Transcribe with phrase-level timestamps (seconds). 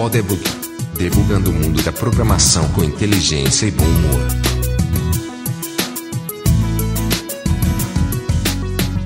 [0.00, 0.42] Podebug,
[0.96, 4.20] debugando o mundo da programação com inteligência e bom humor.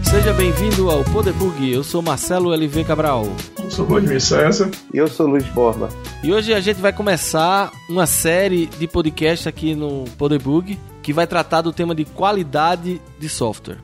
[0.04, 1.68] Seja bem-vindo ao Podebug.
[1.68, 3.26] Eu sou Marcelo LV Cabral.
[3.60, 4.70] Eu sou Vladimir César.
[4.92, 5.88] E eu sou Luiz Borba.
[6.22, 11.26] E hoje a gente vai começar uma série de podcast aqui no Podebug que vai
[11.26, 13.78] tratar do tema de qualidade de software.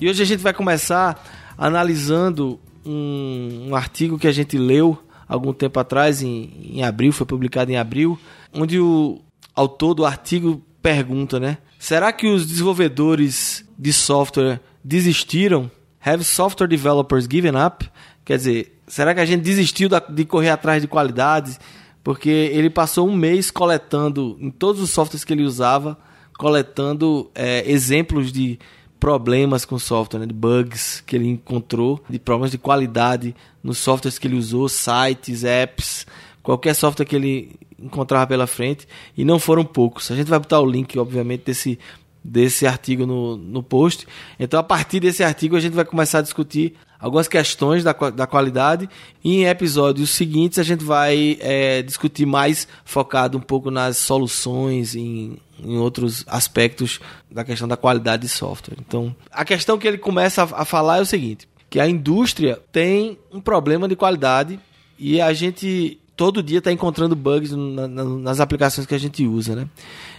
[0.00, 1.20] E hoje a gente vai começar
[1.58, 4.96] analisando um, um artigo que a gente leu
[5.28, 8.18] algum tempo atrás, em, em abril, foi publicado em abril,
[8.52, 9.20] onde o
[9.54, 11.58] autor do artigo pergunta, né?
[11.78, 15.70] Será que os desenvolvedores de software desistiram?
[16.00, 17.88] Have software developers given up?
[18.24, 21.58] Quer dizer, será que a gente desistiu de correr atrás de qualidade?
[22.02, 25.98] Porque ele passou um mês coletando, em todos os softwares que ele usava,
[26.38, 28.58] coletando é, exemplos de
[28.98, 33.78] problemas com o software, né, de bugs que ele encontrou, de problemas de qualidade nos
[33.78, 36.06] softwares que ele usou, sites, apps,
[36.42, 40.10] qualquer software que ele encontrava pela frente, e não foram poucos.
[40.10, 41.78] A gente vai botar o link, obviamente, desse,
[42.22, 44.06] desse artigo no, no post.
[44.38, 48.26] Então, a partir desse artigo, a gente vai começar a discutir algumas questões da, da
[48.26, 48.88] qualidade.
[49.24, 54.94] E em episódios seguintes, a gente vai é, discutir mais focado um pouco nas soluções,
[54.94, 58.76] em em outros aspectos da questão da qualidade de software.
[58.78, 63.18] Então, a questão que ele começa a, falar é o seguinte: que a indústria tem
[63.32, 64.58] um problema de qualidade
[64.98, 69.24] e a gente todo dia está encontrando bugs na, na, nas aplicações que a gente
[69.24, 69.68] usa, né?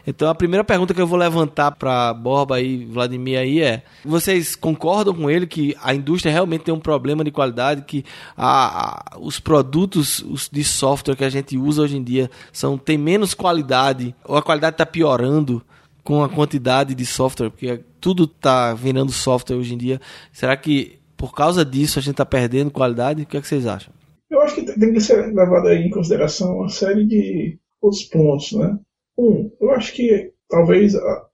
[0.08, 4.56] Então a primeira pergunta que eu vou levantar para Borba e Vladimir aí é: vocês
[4.56, 8.06] concordam com ele que a indústria realmente tem um problema de qualidade, que
[8.38, 12.78] a, a, os produtos os de software que a gente usa hoje em dia são
[12.78, 15.62] tem menos qualidade ou a qualidade está piorando
[16.02, 20.00] com a quantidade de software, porque tudo está virando software hoje em dia.
[20.32, 23.24] Será que por causa disso a gente está perdendo qualidade?
[23.24, 23.99] O que, é que vocês acham?
[24.30, 28.80] Eu acho que tem que ser levado em consideração uma série de outros pontos, né?
[29.18, 31.26] Um, eu acho que talvez a,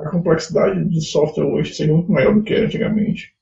[0.00, 3.34] a complexidade de software hoje seja muito maior do que antigamente.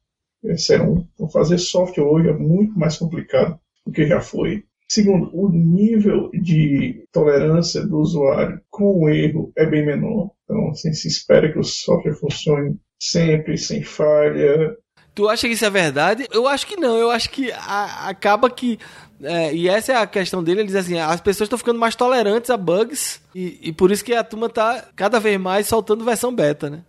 [0.42, 4.64] Esse um, então fazer software hoje é muito mais complicado do que já foi.
[4.88, 10.30] Segundo, o nível de tolerância do usuário com o erro é bem menor.
[10.44, 14.76] Então, assim, se espera que o software funcione sempre, sem falha,
[15.14, 16.26] Tu acha que isso é verdade?
[16.32, 16.96] Eu acho que não.
[16.96, 18.78] Eu acho que a, acaba que.
[19.22, 20.60] É, e essa é a questão dele.
[20.60, 23.20] Ele diz assim: as pessoas estão ficando mais tolerantes a bugs.
[23.34, 26.84] E, e por isso que a turma tá cada vez mais soltando versão beta, né?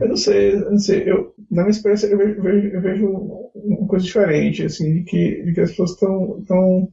[0.00, 1.10] Eu não sei, eu não sei.
[1.10, 3.06] Eu, na minha experiência, eu vejo, eu vejo
[3.54, 6.92] uma coisa diferente, assim, de que, de que as pessoas estão tão,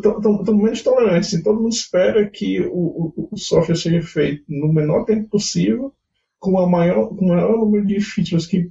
[0.00, 1.32] tão, tão, menos tolerantes.
[1.32, 5.92] Assim, todo mundo espera que o, o, o, software seja feito no menor tempo possível,
[6.38, 8.70] com, a maior, com o maior número de features que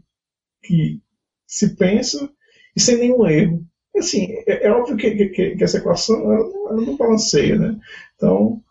[0.64, 1.02] que
[1.46, 2.30] se pensa
[2.76, 3.64] e sem nenhum erro.
[3.96, 7.80] Assim, é, é óbvio que, que, que, essa equação ela, ela não balanceia, né?
[8.16, 8.62] Então,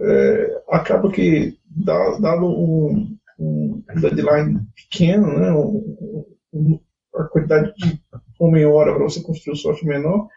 [0.00, 6.80] é, acaba que, dado um, um deadline pequeno, né, um, um,
[7.14, 8.00] a quantidade de
[8.38, 10.28] homem-hora para você construir o software menor,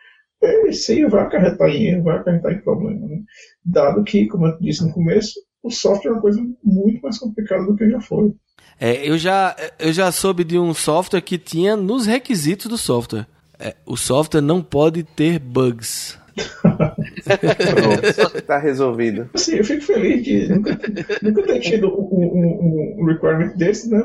[0.42, 3.08] é, isso aí vai acarretar em erro, vai acarretar em problema.
[3.08, 3.22] Né?
[3.64, 7.66] Dado que, como eu disse no começo, o software é uma coisa muito mais complicada
[7.66, 8.34] do que já foi.
[8.80, 13.28] É, eu, já, eu já soube de um software que tinha nos requisitos do software.
[13.60, 16.20] É, o software não pode ter bugs.
[18.34, 19.30] Está resolvido.
[19.36, 20.80] Sim, eu fico feliz de nunca,
[21.22, 24.02] nunca ter tido um, um, um requirement desse, né?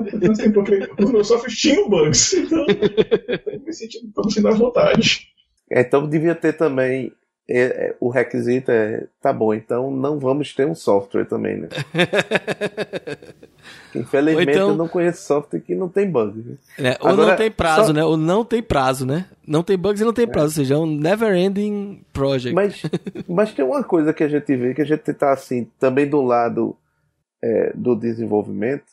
[0.52, 2.34] Porque os meus softwares tinham bugs.
[2.34, 5.28] Então, eu me sentindo, me sentindo à vontade.
[5.70, 7.12] É, então devia ter também
[7.48, 11.68] é, é, o requisito é tá bom, então não vamos ter um software também, né?
[13.94, 16.58] Infelizmente então, eu não conheço software que não tem bug.
[16.78, 17.92] É, ou Agora, não tem prazo, só...
[17.92, 18.04] né?
[18.04, 19.26] Ou não tem prazo, né?
[19.46, 20.46] Não tem bugs e não tem prazo, é.
[20.46, 22.52] ou seja, é um never ending project.
[22.52, 22.82] Mas,
[23.28, 26.20] mas tem uma coisa que a gente vê, que a gente tá assim, também do
[26.20, 26.76] lado
[27.42, 28.84] é, do desenvolvimento,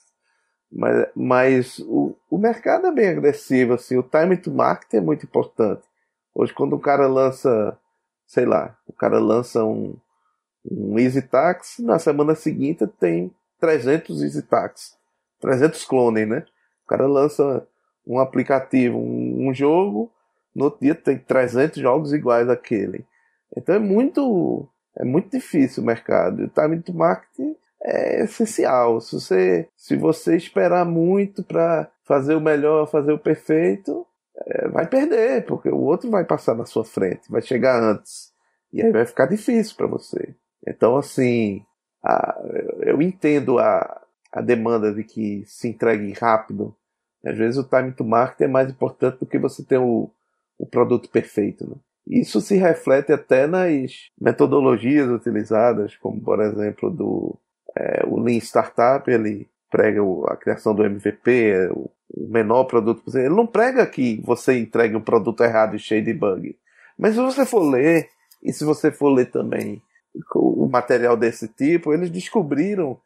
[0.72, 5.26] mas, mas o, o mercado é bem agressivo, assim, o time to market é muito
[5.26, 5.82] importante.
[6.36, 7.78] Hoje quando o cara lança
[8.26, 9.96] sei lá, o cara lança um,
[10.70, 14.98] um Easy Tax, na semana seguinte tem 300 Easy Tax,
[15.40, 16.46] 300 clones, né?
[16.86, 17.68] O cara lança
[18.06, 20.12] um aplicativo, um, um jogo,
[20.56, 23.06] no outro dia tem 300 jogos iguais àquele.
[23.56, 26.44] Então é muito é muito difícil o mercado.
[26.44, 29.02] O time to marketing é essencial.
[29.02, 34.06] Se você, se você esperar muito para fazer o melhor, fazer o perfeito,
[34.36, 38.32] é, vai perder, porque o outro vai passar na sua frente, vai chegar antes.
[38.72, 40.36] E aí vai ficar difícil para você.
[40.68, 41.64] Então, assim,
[42.04, 42.42] a,
[42.82, 44.02] eu entendo a,
[44.32, 46.76] a demanda de que se entregue rápido.
[47.24, 50.10] Às vezes o time to market é mais importante do que você ter o,
[50.58, 51.70] o produto perfeito.
[51.70, 51.76] Né?
[52.08, 57.38] Isso se reflete até nas metodologias utilizadas, como por exemplo do
[57.78, 63.26] é, o Lean Startup, ele prega a criação do MVP, o menor produto possível.
[63.26, 66.56] Ele não prega que você entregue um produto errado e cheio de bug.
[66.96, 68.08] Mas se você for ler,
[68.44, 69.82] e se você for ler também
[70.36, 73.00] o material desse tipo, eles descobriram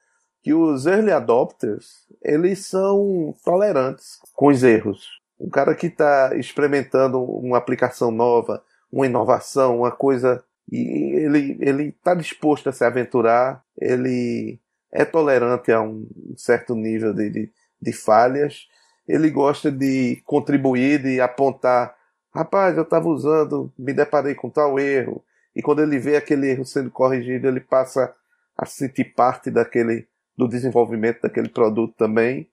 [0.43, 5.21] que os early adopters, eles são tolerantes com os erros.
[5.39, 8.61] Um cara que está experimentando uma aplicação nova,
[8.91, 14.59] uma inovação, uma coisa, e ele ele está disposto a se aventurar, ele
[14.91, 17.51] é tolerante a um certo nível de, de,
[17.81, 18.67] de falhas,
[19.07, 21.95] ele gosta de contribuir, de apontar,
[22.33, 25.23] rapaz, eu estava usando, me deparei com tal erro,
[25.55, 28.13] e quando ele vê aquele erro sendo corrigido, ele passa
[28.57, 30.07] a sentir parte daquele
[30.37, 32.47] do desenvolvimento daquele produto também.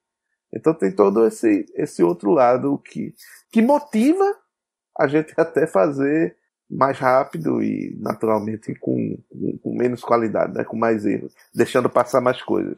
[0.52, 3.14] Então tem todo esse, esse outro lado que,
[3.50, 4.24] que motiva
[4.98, 6.36] a gente até fazer
[6.70, 10.64] mais rápido e naturalmente com, com, com, menos qualidade, né?
[10.64, 12.76] com mais erros, deixando passar mais coisas.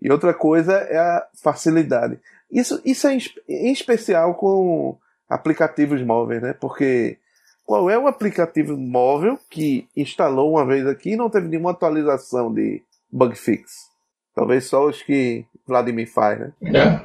[0.00, 2.18] E outra coisa é a facilidade.
[2.50, 3.16] Isso, isso é
[3.48, 4.98] em especial com
[5.28, 6.52] aplicativos móveis, né?
[6.52, 7.18] Porque
[7.64, 12.52] qual é o aplicativo móvel que instalou uma vez aqui e não teve nenhuma atualização
[12.52, 13.90] de bug fix?
[14.34, 16.52] Talvez só os que Vladimir faz, né?
[16.62, 17.00] É.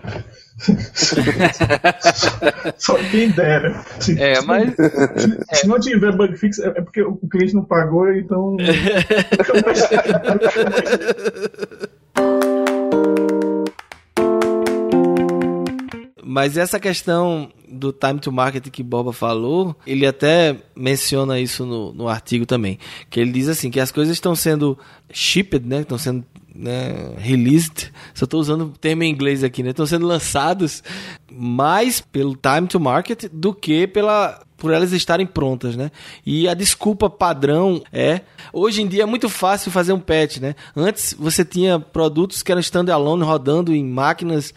[2.77, 3.81] só quem dera.
[3.99, 4.75] Se, é, mas.
[4.75, 8.57] Se, se, não tiver bug fix, é, é porque o cliente não pagou, então.
[16.29, 21.91] Mas essa questão do time to market que Boba falou, ele até menciona isso no,
[21.93, 22.77] no artigo também.
[23.09, 24.77] Que ele diz assim, que as coisas estão sendo
[25.09, 25.81] shipped, né?
[25.81, 26.23] Estão sendo
[26.57, 29.69] né, released, só estou usando o termo em inglês aqui, né?
[29.69, 30.83] Estão sendo lançados
[31.31, 35.91] mais pelo time to market do que pela por elas estarem prontas, né?
[36.25, 38.21] E a desculpa padrão é
[38.51, 40.55] hoje em dia é muito fácil fazer um patch, né?
[40.75, 44.53] Antes você tinha produtos que eram standalone rodando em máquinas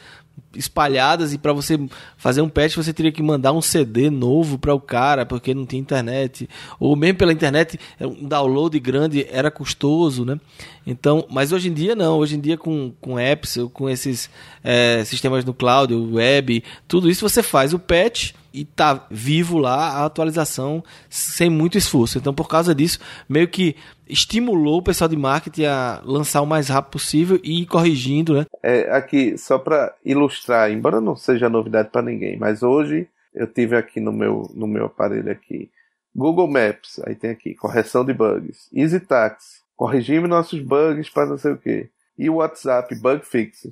[0.55, 1.79] espalhadas e para você
[2.17, 5.67] fazer um patch você teria que mandar um CD novo para o cara porque não
[5.67, 6.49] tinha internet
[6.79, 10.39] ou mesmo pela internet é, um download grande era custoso, né?
[10.87, 14.31] Então, mas hoje em dia não, hoje em dia com, com apps, com esses
[14.65, 19.99] é, sistemas no cloud, web, tudo isso você faz o patch e tá vivo lá
[19.99, 22.19] a atualização sem muito esforço.
[22.19, 22.99] Então, por causa disso,
[23.29, 23.77] meio que
[24.09, 28.47] estimulou o pessoal de marketing a lançar o mais rápido possível e ir corrigindo, né?
[28.63, 33.77] É, aqui, só para ilustrar, embora não seja novidade para ninguém, mas hoje eu tive
[33.77, 35.71] aqui no meu, no meu aparelho aqui
[36.15, 41.39] Google Maps, aí tem aqui correção de bugs, Easy Tax, corrigimos nossos bugs para não
[41.39, 41.89] sei o que,
[42.19, 43.69] e o WhatsApp Bug Fix.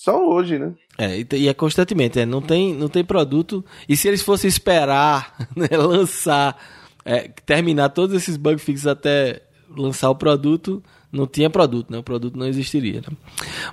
[0.00, 0.72] Só hoje, né?
[0.96, 3.62] É, e é constantemente, é, não, tem, não tem produto.
[3.86, 6.56] E se eles fossem esperar né, lançar,
[7.04, 10.82] é, terminar todos esses bug fixes até lançar o produto,
[11.12, 11.98] não tinha produto, né?
[11.98, 13.02] O produto não existiria.
[13.02, 13.14] Né?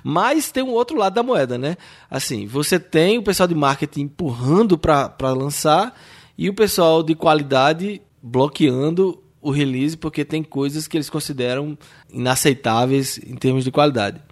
[0.04, 1.78] Mas tem um outro lado da moeda, né?
[2.10, 5.98] Assim, você tem o pessoal de marketing empurrando para lançar
[6.36, 11.78] e o pessoal de qualidade bloqueando o release porque tem coisas que eles consideram
[12.12, 14.27] inaceitáveis em termos de qualidade.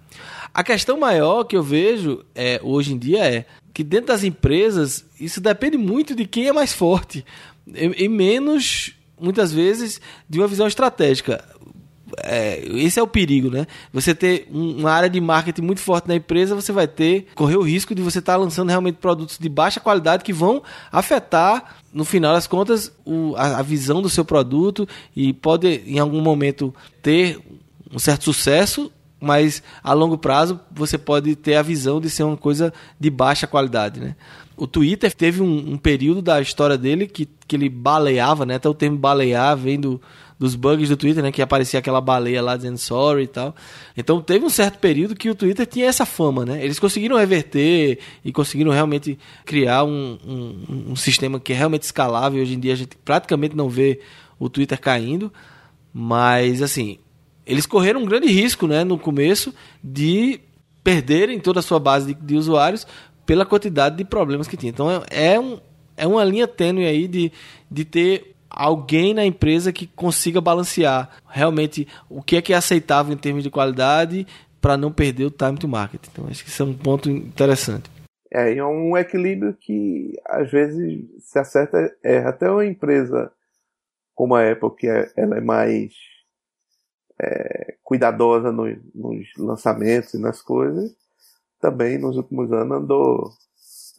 [0.53, 5.05] A questão maior que eu vejo é, hoje em dia é que dentro das empresas
[5.19, 7.23] isso depende muito de quem é mais forte
[7.67, 11.43] e, e menos muitas vezes de uma visão estratégica.
[12.23, 13.67] É, esse é o perigo, né?
[13.91, 17.61] Você ter uma área de marketing muito forte na empresa, você vai ter correr o
[17.61, 22.05] risco de você estar tá lançando realmente produtos de baixa qualidade que vão afetar, no
[22.05, 26.73] final das contas, o, a, a visão do seu produto e pode em algum momento
[27.01, 27.39] ter
[27.91, 32.37] um certo sucesso mas a longo prazo você pode ter a visão de ser uma
[32.37, 34.15] coisa de baixa qualidade, né?
[34.55, 38.55] O Twitter teve um, um período da história dele que, que ele baleava, né?
[38.55, 40.01] Até o termo balear vem do,
[40.39, 41.31] dos bugs do Twitter, né?
[41.31, 43.55] Que aparecia aquela baleia lá dizendo sorry e tal.
[43.95, 46.63] Então teve um certo período que o Twitter tinha essa fama, né?
[46.63, 52.41] Eles conseguiram reverter e conseguiram realmente criar um, um, um sistema que é realmente escalável.
[52.41, 53.99] Hoje em dia a gente praticamente não vê
[54.39, 55.31] o Twitter caindo.
[55.93, 56.99] Mas, assim,
[57.47, 60.39] eles correram um grande risco né, no começo de
[60.83, 62.85] perderem toda a sua base de, de usuários
[63.25, 64.69] pela quantidade de problemas que tinha.
[64.69, 65.59] Então é, é, um,
[65.95, 67.31] é uma linha tênue aí de,
[67.69, 73.13] de ter alguém na empresa que consiga balancear realmente o que é que é aceitável
[73.13, 74.25] em termos de qualidade
[74.61, 76.01] para não perder o time to market.
[76.11, 77.89] Então acho que isso é um ponto interessante.
[78.31, 83.31] É, é um equilíbrio que às vezes se acerta, é, até uma empresa
[84.13, 85.93] como a Apple, que é, ela é mais
[87.19, 90.95] é, cuidadosa no, nos lançamentos e nas coisas,
[91.59, 93.31] também nos últimos anos andou,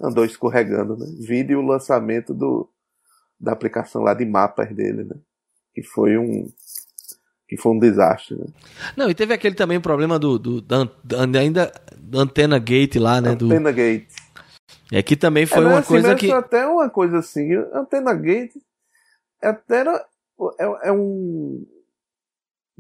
[0.00, 1.06] andou escorregando, né?
[1.20, 2.68] Vide o lançamento do,
[3.40, 5.16] da aplicação lá de mapas dele, né?
[5.75, 6.50] Que foi um
[7.48, 8.37] que foi um desastre.
[8.37, 8.44] Né?
[8.94, 10.87] Não, e teve aquele também problema do, do, da,
[11.40, 13.30] ainda da Antena Gate lá, né?
[13.30, 13.76] Antena do...
[13.76, 14.06] Gate.
[14.92, 18.54] É que também foi é, uma assim, coisa que até uma coisa assim, Antena Gate
[19.42, 20.06] até era,
[20.58, 21.66] é, é um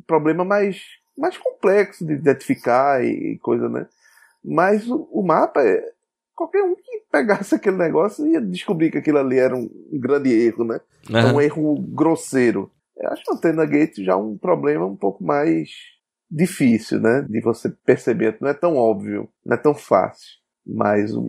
[0.08, 0.82] problema mais
[1.16, 3.86] mais complexo de identificar e, coisa, né?
[4.42, 5.84] Mas o, o mapa é,
[6.34, 10.64] qualquer um que pegasse aquele negócio ia descobrir que aquilo ali era um, grande erro,
[10.64, 10.80] né?
[11.10, 11.34] Uhum.
[11.34, 12.70] Um erro grosseiro.
[12.96, 15.70] Eu acho que a Antena Gate já é um problema um pouco mais
[16.30, 17.26] difícil, né?
[17.28, 18.36] De você perceber.
[18.40, 20.38] Não é tão óbvio, não é tão fácil.
[20.64, 21.26] Mas o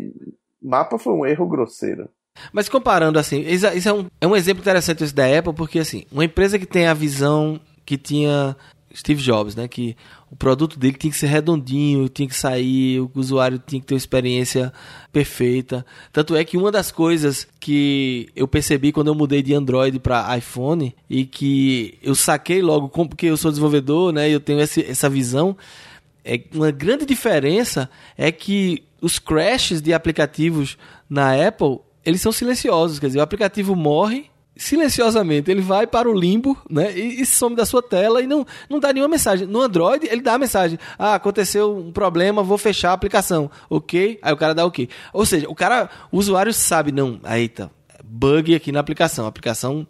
[0.61, 2.09] mapa foi um erro grosseiro.
[2.53, 6.05] Mas comparando assim, isso é um, é um exemplo interessante esse da Apple, porque assim,
[6.11, 7.59] uma empresa que tem a visão
[7.89, 8.55] que tinha
[8.95, 9.67] Steve Jobs, né?
[9.67, 9.97] Que
[10.29, 13.95] o produto dele tinha que ser redondinho, tinha que sair, o usuário tinha que ter
[13.95, 14.71] uma experiência
[15.11, 15.83] perfeita.
[16.13, 20.37] Tanto é que uma das coisas que eu percebi quando eu mudei de Android para
[20.37, 24.29] iPhone e que eu saquei logo, porque eu sou desenvolvedor, né?
[24.29, 25.57] Eu tenho essa, visão.
[26.23, 30.77] É uma grande diferença é que os crashes de aplicativos
[31.09, 36.13] na Apple eles são silenciosos, quer dizer, o aplicativo morre silenciosamente ele vai para o
[36.13, 36.91] limbo, né?
[36.95, 39.47] E, e, some da sua tela e não, não dá nenhuma mensagem.
[39.47, 43.49] No Android, ele dá a mensagem: Ah, aconteceu um problema, vou fechar a aplicação.
[43.69, 44.19] Ok?
[44.21, 44.89] Aí o cara dá ok.
[45.13, 47.71] Ou seja, o cara, o usuário sabe, não, eita,
[48.03, 49.87] bug aqui na aplicação, a aplicação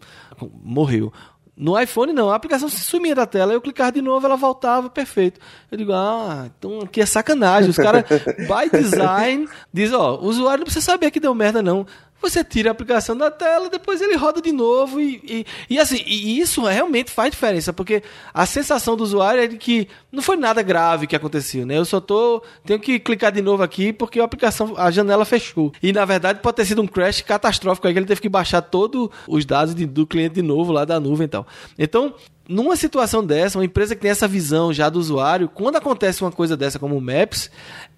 [0.62, 1.12] morreu.
[1.56, 4.88] No iPhone não, a aplicação se sumia da tela, eu clicava de novo, ela voltava,
[4.88, 5.38] perfeito.
[5.70, 7.68] Eu digo, ah, então aqui é sacanagem.
[7.68, 8.04] Os caras,
[8.48, 11.86] by design, diz, ó, o usuário não precisa saber que deu merda não.
[12.20, 16.02] Você tira a aplicação da tela, depois ele roda de novo e, e, e, assim,
[16.06, 20.36] e isso realmente faz diferença, porque a sensação do usuário é de que não foi
[20.36, 21.78] nada grave que aconteceu, né?
[21.78, 25.72] Eu só tô tenho que clicar de novo aqui porque a aplicação, a janela fechou.
[25.82, 28.60] E na verdade pode ter sido um crash catastrófico aí que ele teve que baixar
[28.60, 31.46] todos os dados de, do cliente de novo lá da nuvem e tal.
[31.78, 32.14] Então,
[32.48, 36.32] numa situação dessa, uma empresa que tem essa visão já do usuário, quando acontece uma
[36.32, 37.50] coisa dessa como o Maps,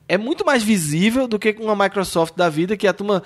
[0.09, 3.23] é muito mais visível do que com uma Microsoft da vida que a turma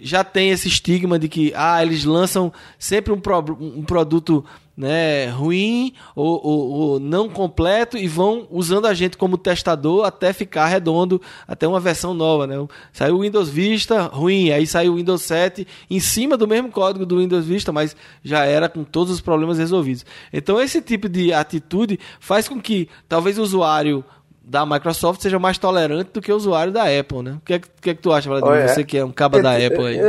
[0.00, 4.44] já tem esse estigma de que ah, eles lançam sempre um, pro, um produto
[4.78, 10.32] né, ruim ou, ou, ou, não completo e vão usando a gente como testador até
[10.32, 12.46] ficar redondo, até uma versão nova.
[12.46, 12.54] Né?
[12.92, 17.04] Saiu o Windows Vista ruim, aí saiu o Windows 7 em cima do mesmo código
[17.04, 20.06] do Windows Vista, mas já era com todos os problemas resolvidos.
[20.32, 24.04] Então esse tipo de atitude faz com que talvez o usuário
[24.48, 27.32] da Microsoft seja mais tolerante do que o usuário da Apple, né?
[27.32, 28.66] O que é que, que, é que tu acha, Vladimir?
[28.66, 30.00] Você que é um caba da Apple aí.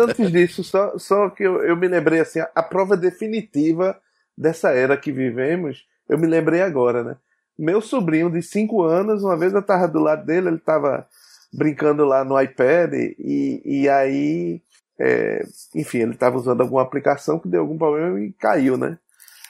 [0.00, 3.98] Antes disso, só, só que eu, eu me lembrei assim, a prova definitiva
[4.38, 7.16] dessa era que vivemos, eu me lembrei agora, né?
[7.58, 11.06] Meu sobrinho de 5 anos, uma vez eu tava do lado dele, ele tava
[11.52, 14.62] brincando lá no iPad e, e aí,
[15.00, 15.44] é,
[15.74, 18.98] enfim, ele tava usando alguma aplicação que deu algum problema e caiu, né?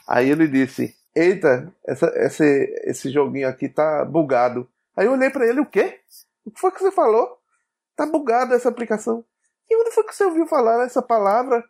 [0.08, 2.44] Aí ele disse, Eita, essa, esse,
[2.84, 4.68] esse joguinho aqui tá bugado.
[4.96, 5.98] Aí eu olhei para ele, o quê?
[6.44, 7.38] O que foi que você falou?
[7.96, 9.24] Tá bugado essa aplicação.
[9.68, 11.64] E onde foi que você ouviu falar essa palavra?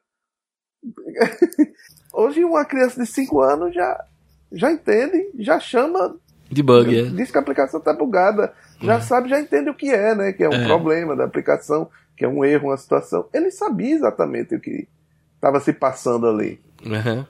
[2.12, 4.04] Hoje uma criança de 5 anos já,
[4.52, 6.16] já entende, já chama.
[6.50, 7.02] De bug, é.
[7.10, 8.52] Diz que a aplicação tá bugada.
[8.80, 9.00] Já é.
[9.00, 10.32] sabe, já entende o que é, né?
[10.32, 10.66] Que é um é.
[10.66, 13.28] problema da aplicação, que é um erro, uma situação.
[13.32, 14.88] Ele sabia exatamente o que
[15.34, 16.60] estava se passando ali.
[16.84, 17.24] Uhum.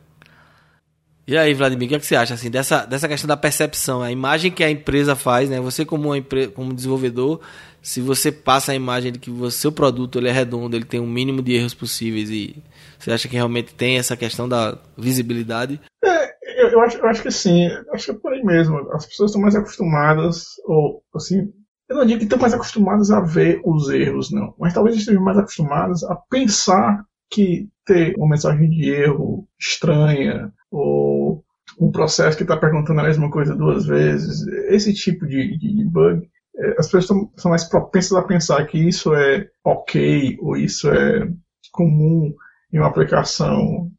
[1.27, 4.03] E aí, Vladimir, o que, é que você acha assim, dessa, dessa questão da percepção,
[4.03, 5.61] a imagem que a empresa faz, né?
[5.61, 6.23] Você como, uma
[6.55, 7.41] como desenvolvedor,
[7.83, 11.01] se você passa a imagem de que o seu produto ele é redondo, ele tem
[11.01, 12.63] um mínimo de erros possíveis e
[12.99, 15.81] você acha que realmente tem essa questão da visibilidade?
[16.05, 18.77] É, eu, acho, eu acho que sim, acho que é por aí mesmo.
[18.93, 21.53] As pessoas estão mais acostumadas, ou assim,
[21.89, 25.23] eu não digo que estão mais acostumadas a ver os erros, não, mas talvez estejam
[25.23, 31.45] mais acostumadas a pensar que ter uma mensagem de erro estranha ou
[31.79, 36.29] um processo que está perguntando a mesma coisa duas vezes, esse tipo de, de bug,
[36.57, 41.31] é, as pessoas são, mais propensas a pensar que isso é ok ou isso é
[41.73, 42.35] comum
[42.73, 43.91] em uma aplicação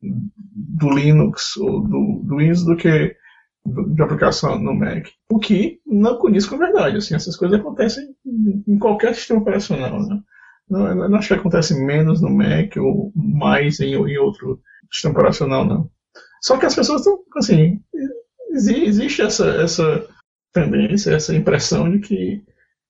[0.00, 3.16] do Linux ou do, do Windows do que
[3.66, 5.08] de aplicação no Mac.
[5.30, 6.96] O que não condiz com a verdade.
[6.96, 8.14] Assim, essas coisas acontecem
[8.66, 10.00] em qualquer sistema operacional.
[10.00, 10.20] Né?
[10.68, 14.60] Não, não acho que acontece menos no Mac ou mais em, em outro
[14.90, 15.90] sistema operacional, não.
[16.42, 17.80] Só que as pessoas estão, assim,
[18.50, 20.06] existe essa, essa
[20.52, 22.42] tendência, essa impressão de que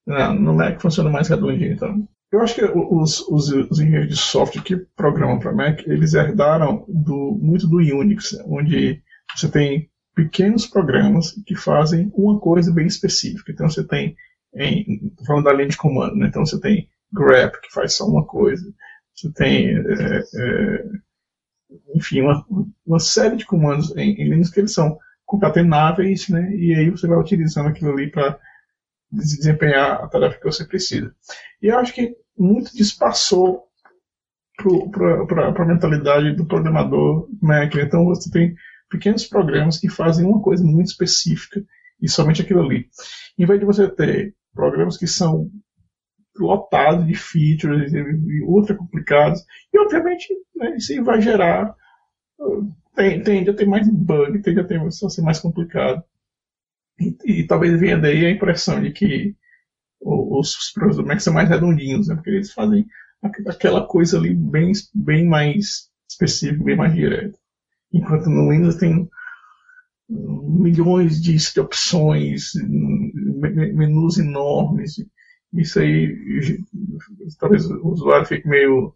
[0.06, 1.72] não, no Mac funciona mais redondinho.
[1.72, 6.14] Então, eu acho que os, os, os engenheiros de software que programam para Mac, eles
[6.14, 9.02] herdaram do, muito do Unix, onde
[9.34, 13.52] você tem pequenos programas que fazem uma coisa bem específica.
[13.52, 14.16] Então você tem,
[14.54, 16.26] em, falando da linha de comando, né?
[16.26, 18.64] então você tem grep que faz só uma coisa,
[19.14, 20.84] você tem é, é,
[21.94, 22.44] enfim, uma,
[22.86, 26.54] uma série de comandos em, em Linux que eles são concatenáveis, né?
[26.54, 28.38] E aí você vai utilizando aquilo ali para
[29.10, 31.14] desempenhar a tarefa que você precisa.
[31.62, 33.68] E eu acho que muito disso passou
[34.90, 37.74] para a mentalidade do programador Mac.
[37.74, 38.54] Então você tem
[38.90, 41.62] pequenos programas que fazem uma coisa muito específica
[42.00, 42.88] e somente aquilo ali.
[43.38, 45.50] Em vez de você ter programas que são
[46.36, 51.74] lotados de features e ultra complicados, e obviamente né, isso vai gerar
[53.22, 56.02] tende a ter mais bug, tende a ter a ser mais complicado.
[56.98, 59.36] E, e, talvez venha daí a impressão de que
[60.00, 62.16] os, os do Mac são mais redondinhos, né?
[62.16, 62.86] porque eles fazem
[63.46, 67.38] aquela coisa ali bem, bem mais específica, bem mais direta.
[67.92, 69.08] Enquanto no Windows tem
[70.08, 74.96] milhões de, de opções, menus enormes.
[75.52, 76.60] Isso aí,
[77.38, 78.94] talvez o usuário fique meio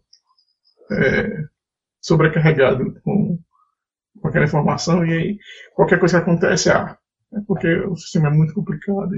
[0.91, 1.45] é,
[2.03, 3.39] sobrecarregado com,
[4.21, 5.37] com aquela informação e aí
[5.73, 6.97] qualquer coisa que acontece, ah,
[7.33, 9.09] é porque o sistema é muito complicado.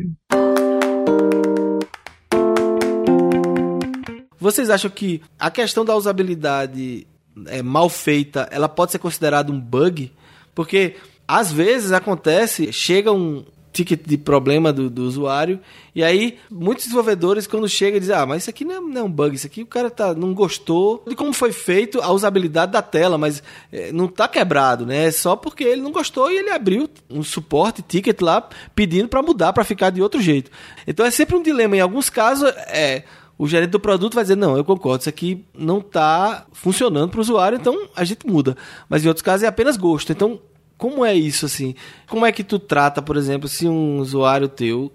[4.37, 7.07] Vocês acham que a questão da usabilidade
[7.47, 10.13] é, mal feita, ela pode ser considerada um bug?
[10.53, 10.95] Porque
[11.27, 13.43] às vezes acontece, chega um,
[13.75, 15.59] ticket de problema do, do, usuário.
[15.93, 19.03] E aí, muitos desenvolvedores, quando chegam, dizem: Ah, mas isso aqui não é, não é,
[19.03, 22.71] um bug, isso aqui o cara tá, não gostou de como foi feito a usabilidade
[22.71, 25.07] da tela, mas é, não tá quebrado, né?
[25.07, 29.21] É só porque ele não gostou e ele abriu um suporte, ticket lá, pedindo para
[29.21, 30.49] mudar, para ficar de outro jeito.
[30.87, 31.75] Então é sempre um dilema.
[31.75, 33.03] Em alguns casos, é
[33.37, 37.17] o gerente do produto vai dizer: não, eu concordo, isso aqui não está funcionando para
[37.17, 38.55] o usuário, então a gente muda.
[38.87, 40.11] Mas em outros casos é apenas gosto.
[40.13, 40.39] Então
[40.77, 41.75] como é isso assim?
[42.07, 44.91] Como é que tu trata, por exemplo, se um usuário teu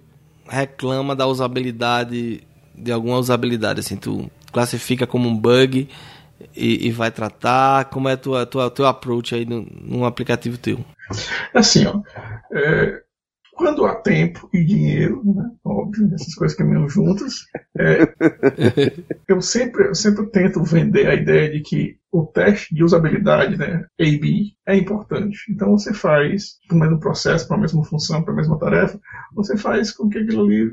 [0.48, 2.42] reclama da usabilidade
[2.74, 5.88] de alguma usabilidade assim, tu classifica como um bug
[6.54, 7.86] e, e vai tratar?
[7.86, 10.84] Como é tua tua teu approach aí num, num aplicativo teu?
[11.54, 12.00] Assim, ó,
[12.52, 13.00] é,
[13.60, 17.44] quando há tempo e dinheiro, né, óbvio, essas coisas caminham juntas,
[17.78, 18.14] é,
[19.28, 23.86] eu, sempre, eu sempre tento vender a ideia de que o teste de usabilidade, né,
[24.00, 25.38] A-B, é importante.
[25.50, 29.00] Então você faz o mesmo processo, para a mesma função, para a mesma tarefa,
[29.32, 30.70] você faz com que aquilo ali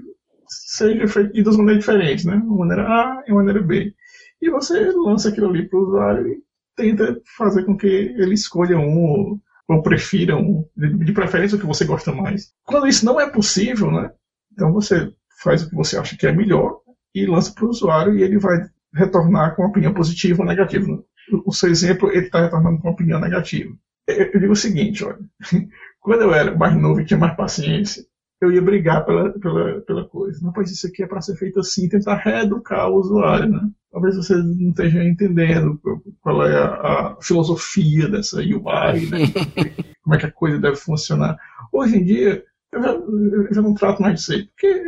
[0.48, 2.36] seja feito de duas maneiras diferentes, né?
[2.36, 3.94] Uma maneira A e uma maneira B.
[4.42, 6.42] E você lança aquilo ali para o usuário e
[6.76, 12.12] tenta fazer com que ele escolha um ou prefiram, de preferência o que você gosta
[12.14, 12.54] mais.
[12.64, 14.12] Quando isso não é possível, né,
[14.54, 15.12] então você
[15.44, 16.80] faz o que você acha que é melhor
[17.14, 18.58] e lança para o usuário e ele vai
[18.94, 21.04] retornar com uma opinião positiva ou negativa.
[21.46, 23.74] O seu exemplo, ele está retornando com uma opinião negativa.
[24.08, 25.20] Eu digo o seguinte, olha,
[26.00, 28.06] quando eu era mais novo e tinha mais paciência,
[28.40, 30.40] eu ia brigar pela, pela, pela coisa.
[30.44, 33.62] Não, pois isso aqui é para ser feito assim, tentar reeducar o usuário, né?
[33.92, 35.80] Talvez você não esteja entendendo
[36.22, 39.20] qual é a, a filosofia dessa UI, né?
[40.04, 41.38] como é que a coisa deve funcionar.
[41.74, 44.84] Hoje em dia, eu já, eu já não trato mais disso aí, porque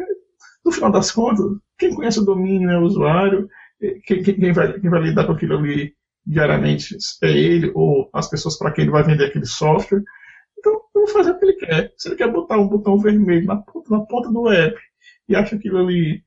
[0.63, 1.45] no final das contas,
[1.77, 3.49] quem conhece o domínio é o usuário,
[4.05, 5.93] quem, quem, vai, quem vai lidar com aquilo ali
[6.29, 10.03] diariamente é ele ou as pessoas para quem ele vai vender aquele software.
[10.57, 11.91] Então, eu vou fazer o que ele quer.
[11.97, 14.79] Se ele quer botar um botão vermelho na ponta, na ponta do app
[15.27, 16.23] e acha aquilo ali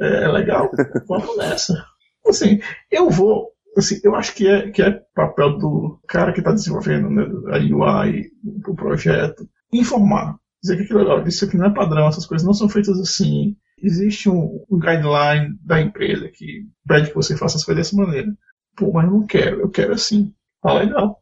[0.00, 0.70] é, é legal,
[1.06, 1.84] vamos nessa.
[2.26, 3.52] Assim, eu vou.
[3.76, 7.58] Assim, eu acho que é, que é papel do cara que está desenvolvendo né, a
[7.58, 8.30] UI,
[8.66, 10.36] o projeto, informar.
[10.62, 13.56] Dizer que aquilo, ó, isso aqui não é padrão, essas coisas não são feitas assim.
[13.82, 18.28] Existe um, um guideline da empresa que pede que você faça as coisas dessa maneira.
[18.76, 20.32] Pô, mas eu não quero, eu quero assim.
[20.62, 21.20] Ah, legal.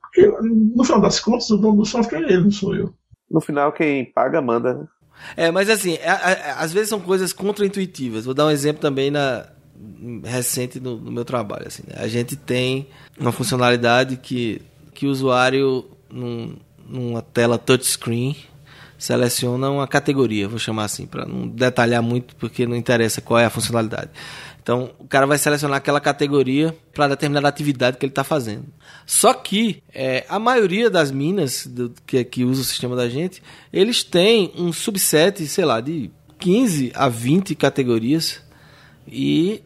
[0.00, 2.94] Porque no final das contas, o dono do software é ele, não sou eu.
[3.30, 4.86] No final, quem paga, manda, né?
[5.36, 8.24] É, mas assim, é, é, às vezes são coisas contraintuitivas.
[8.24, 9.46] Vou dar um exemplo também na
[10.24, 11.66] recente no, no meu trabalho.
[11.66, 11.96] Assim, né?
[11.98, 14.62] A gente tem uma funcionalidade que,
[14.94, 16.56] que o usuário, num,
[16.88, 18.36] numa tela touchscreen,
[18.98, 23.44] seleciona uma categoria, vou chamar assim, para não detalhar muito, porque não interessa qual é
[23.44, 24.10] a funcionalidade.
[24.66, 28.64] Então, o cara vai selecionar aquela categoria para determinada atividade que ele está fazendo.
[29.06, 33.40] Só que é, a maioria das minas do, que, que usa o sistema da gente,
[33.72, 38.42] eles têm um subset, sei lá, de 15 a 20 categorias
[39.06, 39.62] e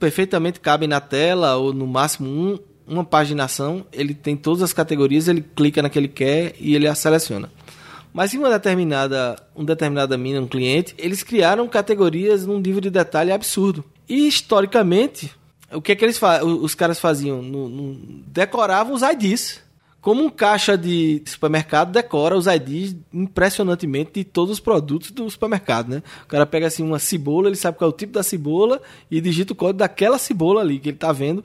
[0.00, 3.86] perfeitamente cabem na tela ou no máximo um, uma paginação.
[3.92, 7.48] Ele tem todas as categorias, ele clica na que ele quer e ele a seleciona.
[8.12, 12.90] Mas em uma determinada, um determinada mina, um cliente, eles criaram categorias num nível de
[12.90, 13.84] detalhe absurdo.
[14.12, 15.32] E historicamente,
[15.72, 16.20] o que é que eles
[16.60, 17.40] os caras faziam?
[17.40, 17.94] No, no,
[18.26, 19.58] decoravam os IDs.
[20.02, 25.88] Como um caixa de supermercado decora os IDs impressionantemente de todos os produtos do supermercado,
[25.88, 26.02] né?
[26.24, 29.20] O cara pega assim uma cebola, ele sabe qual é o tipo da cebola e
[29.20, 31.44] digita o código daquela cebola ali que ele tá vendo.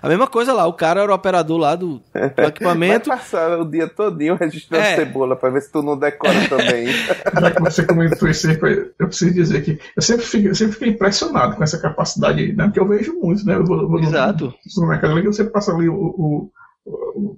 [0.00, 2.02] A mesma coisa lá, o cara era o operador lá do, do
[2.48, 3.10] equipamento.
[3.10, 4.96] Vai passar o dia todinho registrando é.
[4.96, 6.86] cebola pra ver se tu não decora também.
[7.38, 8.58] Já que você comentou isso aí,
[8.98, 12.54] eu preciso dizer que eu sempre fiquei, eu sempre fiquei impressionado com essa capacidade aí,
[12.54, 12.64] né?
[12.64, 13.54] Porque eu vejo muito, né?
[13.54, 14.46] Eu vou, eu vou Exato.
[14.46, 16.50] No supermercado ali, você passa ali o, o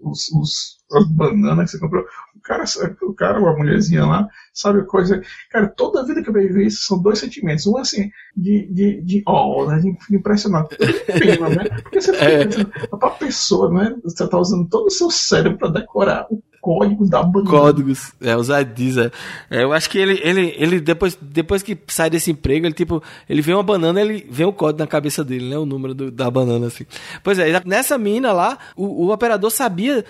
[0.03, 2.05] os, os, as bananas que você comprou.
[2.37, 2.65] O cara,
[3.03, 5.23] o cara, a mulherzinha lá, sabe a coisa.
[5.51, 7.67] Cara, toda vida que eu vejo isso são dois sentimentos.
[7.67, 9.79] Um assim, de, de, de oh, né?
[9.79, 10.69] De impressionado.
[10.69, 11.65] Pena, né?
[11.83, 12.45] Porque você é.
[12.45, 13.97] pensando, pra pessoa, né?
[14.05, 17.51] Você tá usando todo o seu cérebro pra decorar o código da banana.
[17.51, 19.11] Códigos, é, os IDs, é.
[19.51, 19.65] é.
[19.65, 23.41] Eu acho que ele, ele, ele depois, depois que sai desse emprego, ele tipo, ele
[23.41, 25.59] vê uma banana, ele vê o código na cabeça dele, né?
[25.59, 26.85] O número do, da banana, assim.
[27.23, 30.05] Pois é, nessa mina lá, o, o operador sabia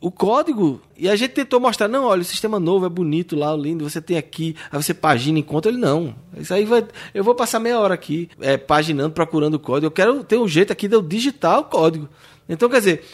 [0.00, 3.54] o código e a gente tentou mostrar, não, olha, o sistema novo é bonito lá,
[3.54, 6.14] lindo, você tem aqui, aí você pagina enquanto ele não.
[6.36, 6.84] Isso aí vai,
[7.14, 9.86] eu vou passar meia hora aqui, é, paginando, procurando o código.
[9.86, 12.08] Eu quero ter um jeito aqui de eu digitar o código.
[12.48, 13.04] Então, quer dizer,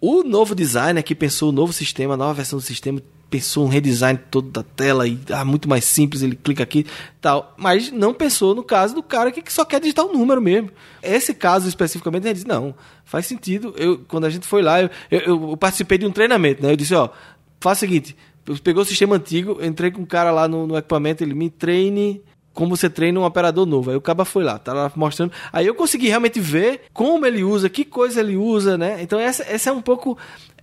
[0.00, 3.68] o novo designer que pensou o novo sistema, a nova versão do sistema, pensou um
[3.68, 6.86] redesign todo da tela e ah, muito mais simples, ele clica aqui
[7.20, 7.52] tal.
[7.56, 10.70] Mas não pensou no caso do cara que só quer digitar o um número mesmo.
[11.02, 13.74] Esse caso especificamente, ele disse, não, faz sentido.
[13.76, 16.70] Eu, quando a gente foi lá, eu, eu, eu participei de um treinamento, né?
[16.70, 17.08] Eu disse, ó,
[17.58, 18.16] faz o seguinte,
[18.62, 22.22] pegou o sistema antigo, entrei com um cara lá no, no equipamento, ele me treine
[22.54, 23.90] como você treina um operador novo.
[23.90, 25.32] Aí o Caba foi lá, tá lá mostrando.
[25.52, 29.02] Aí eu consegui realmente ver como ele usa, que coisa ele usa, né?
[29.02, 30.16] Então essa, essa é um pouco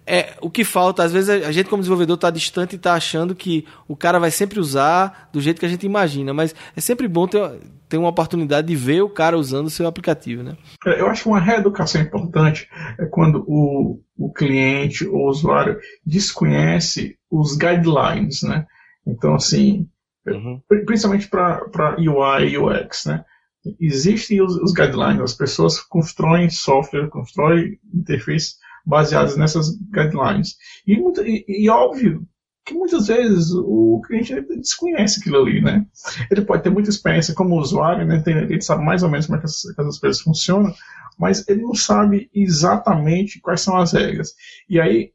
[0.05, 1.03] é o que falta.
[1.03, 4.31] Às vezes a gente, como desenvolvedor, está distante e está achando que o cara vai
[4.31, 6.33] sempre usar do jeito que a gente imagina.
[6.33, 7.39] Mas é sempre bom ter,
[7.87, 10.57] ter uma oportunidade de ver o cara usando o seu aplicativo, né?
[10.85, 12.67] É, eu acho uma reeducação importante
[12.99, 18.65] é quando o, o cliente ou o usuário desconhece os guidelines, né?
[19.05, 19.87] Então, assim,
[20.27, 20.61] Uhum.
[20.85, 23.25] Principalmente para UI e UX, né?
[23.79, 28.55] Existem os, os, guidelines, as pessoas constroem software, constroem interfaces
[28.85, 30.55] baseadas nessas guidelines.
[30.87, 32.27] E, e, e, óbvio
[32.65, 35.85] que muitas vezes o cliente desconhece aquilo ali, né?
[36.31, 38.19] Ele pode ter muita experiência como usuário, né?
[38.21, 40.73] Tem, ele sabe mais ou menos como é que essas, essas coisas funcionam,
[41.19, 44.33] mas ele não sabe exatamente quais são as regras.
[44.67, 45.11] E aí,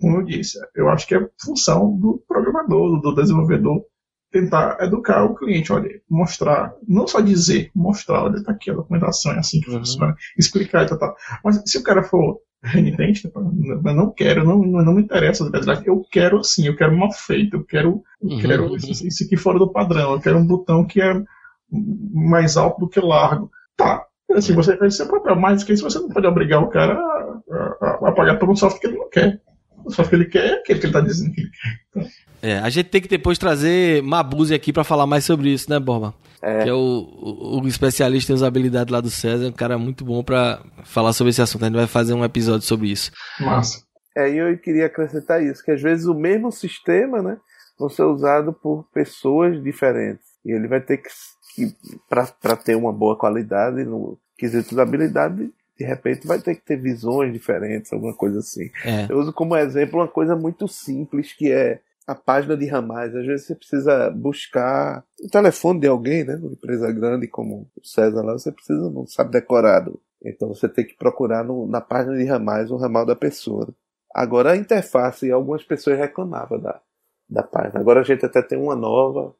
[0.00, 3.84] como eu disse, eu acho que é função do programador, do desenvolvedor,
[4.30, 9.32] tentar educar o cliente, olha, mostrar, não só dizer, mostrar, olha, tá aqui a documentação,
[9.32, 9.78] é assim que uhum.
[9.78, 11.16] funciona, explicar e tal, tal.
[11.42, 15.48] Mas se o cara for renitente, eu não quero, não, não me interessa
[15.86, 18.40] eu quero assim, eu quero mal feito, eu quero, eu uhum.
[18.40, 21.22] quero isso, isso aqui fora do padrão, eu quero um botão que é
[21.70, 23.50] mais alto do que largo.
[23.76, 26.94] Tá, assim, você faz seu papel, mas que isso você não pode obrigar o cara
[26.94, 29.40] a, a, a pagar por um software que ele não quer.
[29.84, 31.80] O software que ele quer é aquele que ele está dizendo que ele quer.
[31.90, 32.08] Então,
[32.42, 35.78] é, a gente tem que depois trazer Mabuse aqui para falar mais sobre isso, né,
[35.78, 36.14] Borba?
[36.40, 36.62] É.
[36.62, 40.22] Que é o, o, o, especialista em usabilidade lá do César, um cara muito bom
[40.22, 41.62] para falar sobre esse assunto.
[41.64, 43.10] A gente vai fazer um episódio sobre isso.
[43.40, 43.82] Massa.
[44.16, 47.38] É, e eu queria acrescentar isso, que às vezes o mesmo sistema, né,
[47.78, 50.26] vai ser usado por pessoas diferentes.
[50.44, 51.08] E ele vai ter que,
[51.54, 51.74] que
[52.08, 56.76] para ter uma boa qualidade no quesito de habilidade, de repente vai ter que ter
[56.76, 58.70] visões diferentes, alguma coisa assim.
[58.84, 59.06] É.
[59.08, 63.14] Eu uso como exemplo uma coisa muito simples que é a página de ramais.
[63.14, 66.36] Às vezes você precisa buscar o telefone de alguém, né?
[66.36, 70.00] Uma empresa grande como o César lá, você precisa, não sabe decorado.
[70.24, 73.68] Então você tem que procurar no, na página de ramais o ramal da pessoa.
[74.14, 76.80] Agora a interface, algumas pessoas reclamavam da,
[77.28, 77.78] da página.
[77.78, 79.36] Agora a gente até tem uma nova.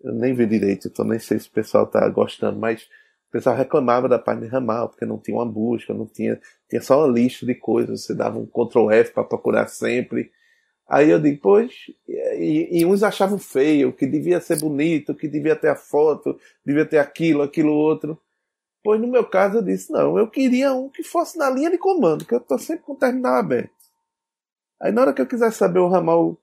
[0.00, 2.84] Eu nem vi direito, então nem sei se o pessoal está gostando, mas
[3.28, 6.80] o pessoal reclamava da página de ramal, porque não tinha uma busca, não tinha, tinha
[6.80, 10.30] só uma lista de coisas, você dava um Ctrl F para procurar sempre,
[10.90, 11.72] Aí eu digo, pois,
[12.08, 16.84] e, e, uns achavam feio, que devia ser bonito, que devia ter a foto, devia
[16.84, 18.20] ter aquilo, aquilo outro.
[18.82, 21.78] Pois no meu caso eu disse, não, eu queria um que fosse na linha de
[21.78, 23.70] comando, que eu estou sempre com o terminal aberto.
[24.82, 26.36] Aí na hora que eu quisesse saber o ramal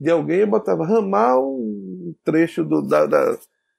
[0.00, 3.38] de alguém, eu botava ramal, um trecho do, da, da,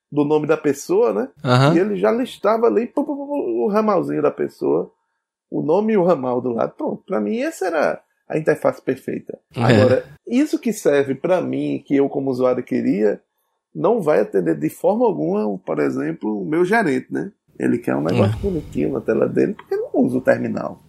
[0.10, 1.30] do nome da pessoa, né?
[1.44, 1.76] Uhum.
[1.76, 4.90] E ele já listava ali pum, pum, pum, o ramalzinho da pessoa,
[5.52, 6.76] o nome e o ramal do lado.
[6.78, 9.38] Pronto, para mim esse era a interface perfeita.
[9.56, 9.62] É.
[9.62, 13.22] Agora, isso que serve para mim, que eu como usuário queria,
[13.74, 17.32] não vai atender de forma alguma, por exemplo, o meu gerente, né?
[17.60, 18.42] Ele quer um negócio é.
[18.42, 20.82] bonitinho na tela dele porque não usa o terminal.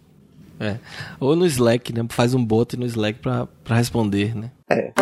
[0.59, 0.79] É.
[1.21, 2.07] Ou no Slack, né?
[2.11, 4.51] Faz um bot no Slack para responder, né?
[4.71, 4.93] É.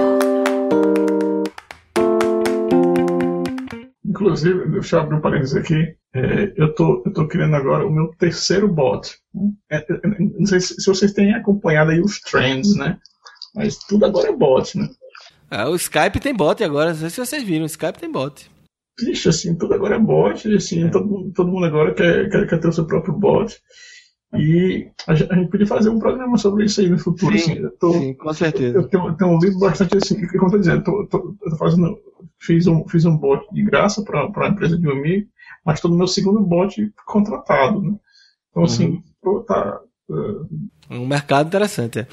[4.23, 5.97] Inclusive, deixa eu abrir um parênteses aqui.
[6.15, 9.19] É, eu, tô, eu tô criando agora o meu terceiro bot.
[9.71, 10.01] É, é,
[10.39, 12.99] não sei se, se, vocês têm acompanhado aí os trends, né?
[13.55, 14.89] Mas tudo agora é bot, né?
[15.51, 18.49] É, o Skype tem bot agora, não sei se vocês viram, o Skype tem bot.
[19.01, 22.69] Vixe, assim, tudo agora é bot, assim, todo, todo mundo agora quer, quer, quer ter
[22.69, 23.59] o seu próprio bot.
[24.35, 27.37] E a gente, podia fazer um programa sobre isso aí no futuro.
[27.39, 27.69] Sim, assim.
[27.79, 28.79] Tô- sim, com certeza.
[28.79, 31.57] Eu tenho, tenho lido bastante assim, que como eu tô dizendo, tô, tô, eu tô
[31.57, 31.99] fazendo,
[32.41, 35.29] fiz, um, fiz um bot de graça para a empresa de um amigo,
[35.67, 36.75] mas estou no meu segundo bot
[37.07, 37.95] contratado, né?
[38.51, 39.81] Então, assim, pô, tá.
[40.11, 41.99] eh, Um mercado interessante.
[42.01, 42.07] É.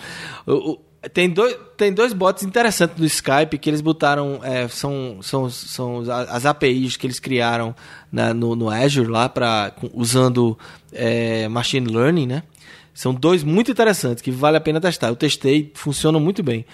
[0.45, 0.79] O-
[1.13, 4.39] tem, dois, tem dois bots interessantes do Skype que eles botaram.
[4.43, 7.73] é, são, são, são as- APIs que eles criaram
[8.11, 10.57] na- no, no Azure lá pra, usando
[10.91, 12.43] é, machine learning, né?
[12.93, 15.07] São dois muito interessantes que vale a pena testar.
[15.07, 16.65] Eu testei, funcionam muito bem.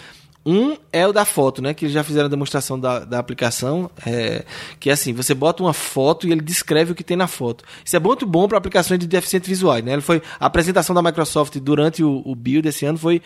[0.47, 1.73] Um é o da foto, né?
[1.73, 3.89] Que eles já fizeram a demonstração da, da aplicação.
[4.05, 4.43] é,
[4.79, 7.63] que é assim, você bota uma foto e ele descreve o que tem na foto.
[7.83, 9.93] Isso é muito bom para aplicações de deficientes visuais, né?
[9.93, 13.21] Ele foi, a apresentação da Microsoft durante o, o build esse ano foi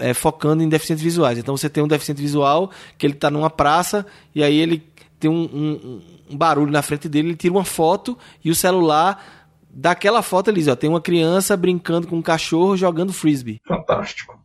[0.00, 1.38] é, focando em deficientes visuais.
[1.38, 4.82] Então você tem um deficiente visual que ele está numa praça e aí ele
[5.20, 9.48] tem um, um- um barulho na frente dele, ele tira uma foto e o celular
[9.72, 13.60] daquela foto ele diz, ó, tem uma criança brincando com um cachorro jogando frisbee.
[13.66, 14.38] fantástico.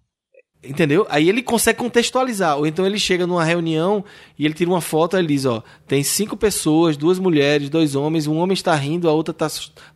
[0.67, 1.05] Entendeu?
[1.11, 2.57] Aí ele consegue contextualizar.
[2.57, 4.03] Ou então ele chega numa reunião
[4.37, 7.93] e ele tira uma foto e ele diz, ó, tem cinco pessoas, duas mulheres, dois
[7.95, 9.47] homens, um homem está rindo, a outra tá,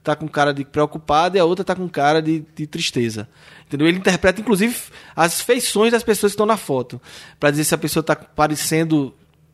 [0.04, 3.28] tá com cara de preocupada e a outra tá com cara de, de tristeza.
[3.70, 3.88] Entendeu?
[3.88, 4.76] Ele interpreta, inclusive,
[5.16, 7.00] as feições das pessoas que estão na foto.
[7.40, 9.14] Pra dizer se a pessoa tá parecendo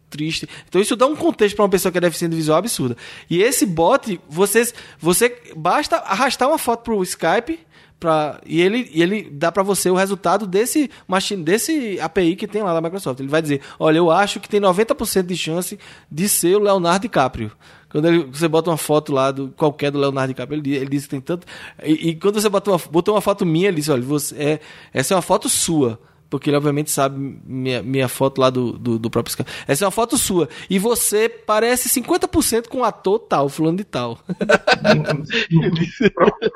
[0.09, 0.47] triste.
[0.69, 2.95] Então isso dá um contexto para uma pessoa que é deficiente visual absurda.
[3.29, 7.59] E esse bot, vocês, você basta arrastar uma foto pro Skype
[7.99, 12.47] pra, e ele, e ele dá para você o resultado desse machine, desse API que
[12.47, 13.19] tem lá da Microsoft.
[13.19, 15.77] Ele vai dizer, olha, eu acho que tem 90% de chance
[16.09, 17.51] de ser o Leonardo DiCaprio.
[17.95, 20.89] Quando ele- você bota uma foto lá do qualquer do Leonardo DiCaprio, ele, diz- ele
[20.89, 21.47] diz que tem tanto.
[21.81, 24.59] E, e quando você botou uma, botou uma foto minha, ele diz, olha, você, é,
[24.93, 25.97] essa é uma foto sua.
[26.29, 29.49] Porque ele obviamente sabe minha, minha foto lá do, do, do próprio Skype.
[29.67, 30.49] Essa é uma foto sua.
[30.69, 34.19] E você parece 50% com o ator tal, fulano de tal.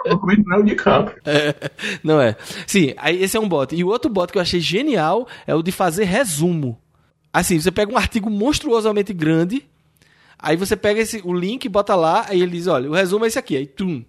[0.04, 1.21] Provavelmente não é o DiCaprio.
[1.25, 1.71] É,
[2.04, 2.36] não é.
[2.67, 3.75] Sim, aí esse é um bot.
[3.75, 6.78] E o outro bot que eu achei genial é o de fazer resumo.
[7.32, 9.63] Assim, você pega um artigo monstruosamente grande,
[10.39, 13.28] aí você pega esse, o link, bota lá, aí ele diz, olha, o resumo é
[13.28, 13.58] esse aqui.
[13.58, 14.04] Aí, tum,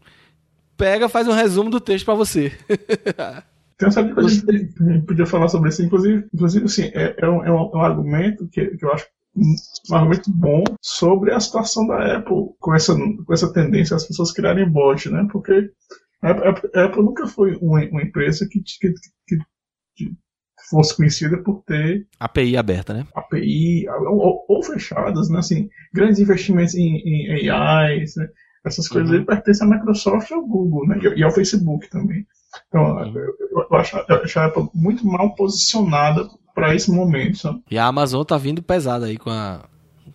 [0.76, 2.52] pega, faz um resumo do texto pra você.
[3.76, 5.82] Tem uma série de coisas que podia falar sobre isso.
[5.82, 9.06] Inclusive, inclusive assim, é, é um, é um- é um argumento que, que eu acho
[9.36, 14.32] um argumento bom sobre a situação da Apple com essa, com essa tendência as pessoas
[14.32, 15.26] criarem bot, né?
[15.32, 15.70] Porque
[16.20, 18.92] a Apple, a Apple nunca foi uma, uma empresa que, que,
[19.26, 19.38] que-
[19.96, 20.12] que
[20.70, 23.06] fosse conhecida por ter API aberta, né?
[23.14, 25.38] API ou, ou fechadas, né?
[25.40, 28.28] Assim, grandes investimentos em, em AIs, né?
[28.64, 30.98] essas coisas aí pertencem à Microsoft e ao Google, né?
[31.02, 32.26] E, e ao Facebook também.
[32.68, 33.36] Então, eu,
[33.70, 37.62] eu acho, eu acho a Apple muito mal posicionada para esse momento, sabe?
[37.70, 39.64] E a Amazon tá vindo pesada aí com a.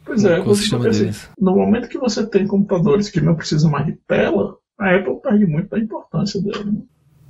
[0.03, 3.93] Pois é, porque, assim, no momento que você tem computadores que não precisam mais de
[4.07, 6.65] tela, a Apple perde muito da importância dele.
[6.65, 6.81] né?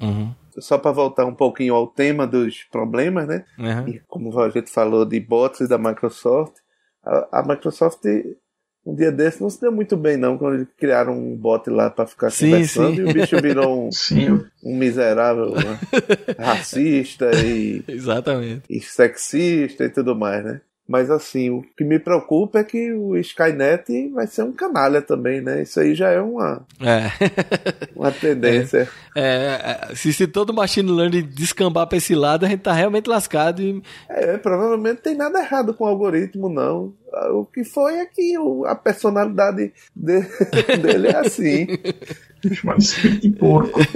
[0.01, 0.35] Uhum.
[0.59, 3.45] Só para voltar um pouquinho ao tema dos problemas, né?
[3.57, 3.87] Uhum.
[3.87, 6.55] E como a gente falou de bots da Microsoft,
[7.03, 8.05] a, a Microsoft
[8.85, 11.89] um dia desse não se deu muito bem não quando eles criaram um bot lá
[11.89, 13.01] para ficar Sim, conversando sim.
[13.01, 15.79] e o bicho virou um, Sim, um miserável né?
[16.37, 18.63] racista e, Exatamente.
[18.69, 20.61] e sexista e tudo mais, né?
[20.87, 25.41] Mas assim, o que me preocupa é que o Skynet vai ser um canalha também,
[25.41, 25.63] né?
[25.63, 27.09] Isso aí já é uma, É.
[27.95, 28.87] uma tendência.
[29.15, 33.09] É, é, se, se todo machine learning descambar pra esse lado, a gente tá realmente
[33.09, 36.93] lascado e É, provavelmente tem nada errado com o algoritmo, não.
[37.31, 40.21] O que foi é que o- a personalidade de-
[40.83, 41.65] dele é assim.
[42.53, 42.79] chamado
[43.21, 43.79] de porco.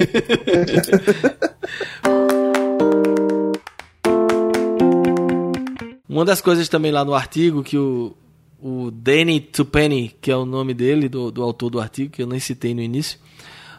[6.09, 8.15] Uma das coisas também lá no artigo que o,
[8.59, 12.27] o Danny Tupeni, que é o nome dele, do, do autor do artigo, que eu
[12.27, 13.19] nem citei no início,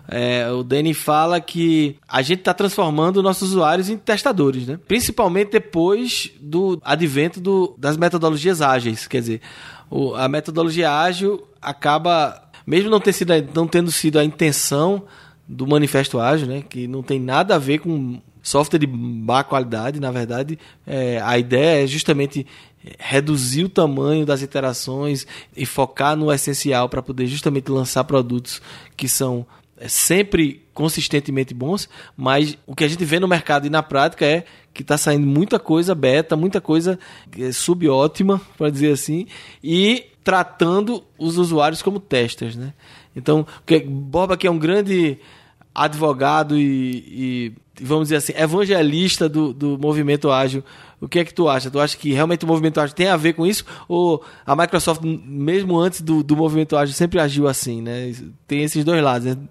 [0.09, 4.79] é, o Danny fala que a gente está transformando nossos usuários em testadores, né?
[4.89, 9.07] Principalmente depois do advento do, das metodologias ágeis.
[9.07, 9.41] Quer dizer,
[9.91, 15.03] o- a metodologia ágil acaba, mesmo não, ter sido, não tendo sido a intenção
[15.47, 16.63] do manifesto ágil, né?
[16.69, 21.39] Que não tem nada a ver com software de má qualidade, na verdade, é, a
[21.39, 22.47] ideia é justamente
[22.99, 25.27] reduzir o tamanho das interações
[25.57, 28.63] e focar no essencial para poder justamente lançar produtos
[28.97, 33.71] que são é, sempre consistentemente bons, mas o que a gente vê no mercado e
[33.71, 36.99] na prática é que está saindo muita coisa beta, muita coisa
[37.39, 39.27] é, subótima, para dizer assim,
[39.63, 42.73] e tratando os usuários como testers, né?
[43.15, 45.19] Então, que Borba que é um grande
[45.85, 50.63] advogado e, e, vamos dizer assim, evangelista do, do movimento ágil,
[51.01, 51.71] o que é que tu acha?
[51.71, 53.65] Tu acha que realmente o movimento ágil tem a ver com isso?
[53.89, 58.13] Ou a Microsoft, mesmo antes do, do movimento ágil, sempre agiu assim, né?
[58.47, 59.43] Tem esses dois lados, né?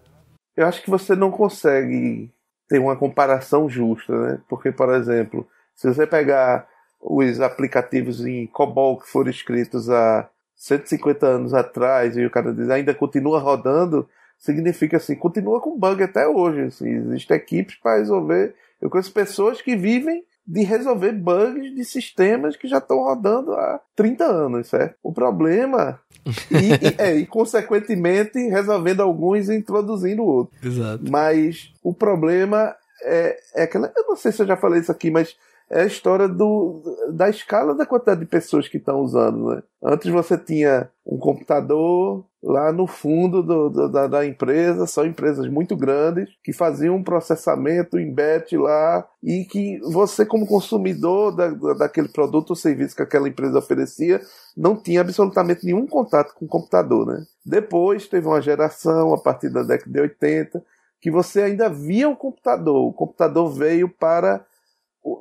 [0.55, 2.31] Eu acho que você não consegue
[2.67, 4.39] ter uma comparação justa, né?
[4.47, 6.67] Porque, por exemplo, se você pegar
[7.01, 12.69] os aplicativos em COBOL que foram escritos há 150 anos atrás e o cara diz
[12.69, 14.07] ainda continua rodando,
[14.39, 16.61] significa assim, continua com bug até hoje.
[16.61, 18.55] Assim, Existem equipes para resolver.
[18.81, 23.79] Eu conheço pessoas que vivem de resolver bugs de sistemas que já estão rodando há
[23.95, 24.95] 30 anos, certo?
[25.03, 25.99] O problema,
[26.49, 30.59] e, e, é, e consequentemente resolvendo alguns e introduzindo outros.
[30.65, 31.03] Exato.
[31.07, 33.91] Mas o problema é, é aquela.
[33.95, 35.35] Eu não sei se eu já falei isso aqui, mas
[35.71, 36.81] é a história do,
[37.13, 39.55] da escala da quantidade de pessoas que estão usando.
[39.55, 39.63] Né?
[39.83, 45.47] Antes você tinha um computador lá no fundo do, do, da, da, empresa, são empresas
[45.47, 51.49] muito grandes que faziam um processamento em batch lá e que você, como consumidor da,
[51.73, 54.21] daquele produto ou serviço que aquela empresa oferecia,
[54.57, 57.05] não tinha absolutamente nenhum contato com o computador.
[57.05, 57.23] Né?
[57.45, 60.63] Depois teve uma geração, a partir da década de 80,
[61.01, 62.87] que você ainda via o computador.
[62.87, 64.45] O computador veio para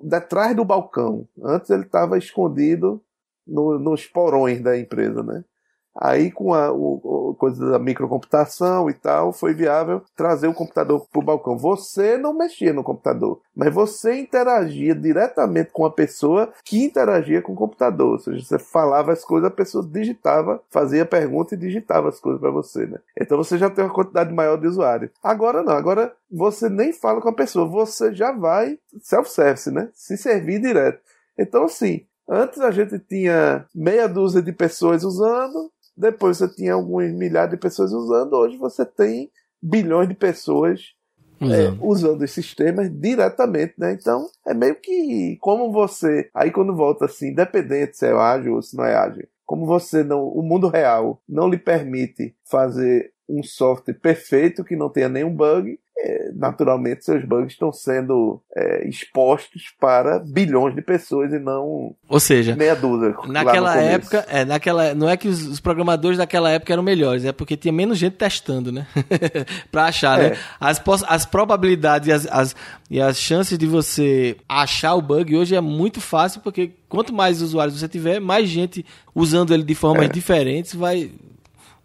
[0.03, 1.29] detrás do balcão.
[1.43, 3.03] Antes ele estava escondido
[3.47, 5.45] no, nos porões da empresa, né?
[5.97, 11.21] Aí, com a o, coisa da microcomputação e tal, foi viável trazer o computador para
[11.21, 11.57] o balcão.
[11.59, 17.53] Você não mexia no computador, mas você interagia diretamente com a pessoa que interagia com
[17.53, 18.13] o computador.
[18.13, 22.41] Ou seja, você falava as coisas, a pessoa digitava, fazia pergunta e digitava as coisas
[22.41, 22.99] para você, né?
[23.21, 25.11] Então você já tem uma quantidade maior de usuários.
[25.23, 29.89] Agora não, agora você nem fala com a pessoa, você já vai self-service, né?
[29.95, 31.01] Se servir direto.
[31.37, 37.13] Então, assim, Antes a gente tinha meia dúzia de pessoas usando, depois você tinha alguns
[37.13, 39.31] milhares de pessoas usando, hoje você tem
[39.61, 40.95] bilhões de pessoas
[41.41, 43.93] é, usando os sistemas diretamente, né?
[43.93, 46.29] Então é meio que como você.
[46.35, 50.03] Aí quando volta assim, independente se é ágil ou se não é ágil, como você
[50.03, 50.27] não.
[50.27, 55.79] O mundo real não lhe permite fazer um software perfeito que não tenha nenhum bug,
[55.88, 55.88] é,
[56.35, 62.55] naturalmente seus bugs estão sendo é, expostos para bilhões de pessoas e não ou seja
[62.55, 66.83] meia dúzia naquela época é naquela não é que os, os, programadores daquela época eram
[66.83, 68.87] melhores é porque tinha menos gente testando né
[69.73, 70.27] para achar né?
[70.27, 70.31] é.
[70.31, 72.57] né as, as probabilidades e as, as,
[72.89, 77.43] e as chances de você achar o bug hoje é muito fácil porque quanto mais
[77.43, 80.09] usuários você tiver mais gente usando ele de formas é.
[80.09, 81.11] diferentes vai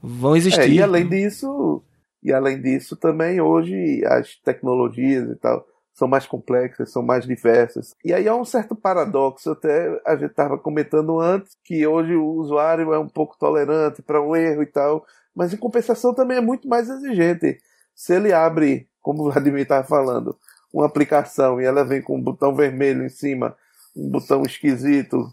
[0.01, 1.81] vão existir é, e além disso
[2.23, 7.95] e além disso, também hoje as tecnologias e tal são mais complexas, são mais diversas.
[8.03, 12.25] E aí há um certo paradoxo, até a gente estava comentando antes, que hoje o
[12.25, 15.05] usuário é um pouco tolerante para um erro e tal,
[15.35, 17.59] mas em compensação também é muito mais exigente.
[17.95, 20.35] Se ele abre, como o Vladimir estava falando,
[20.73, 23.55] uma aplicação e ela vem com um botão vermelho em cima,
[23.95, 25.31] um botão esquisito,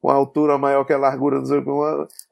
[0.00, 1.42] com a altura maior que a largura,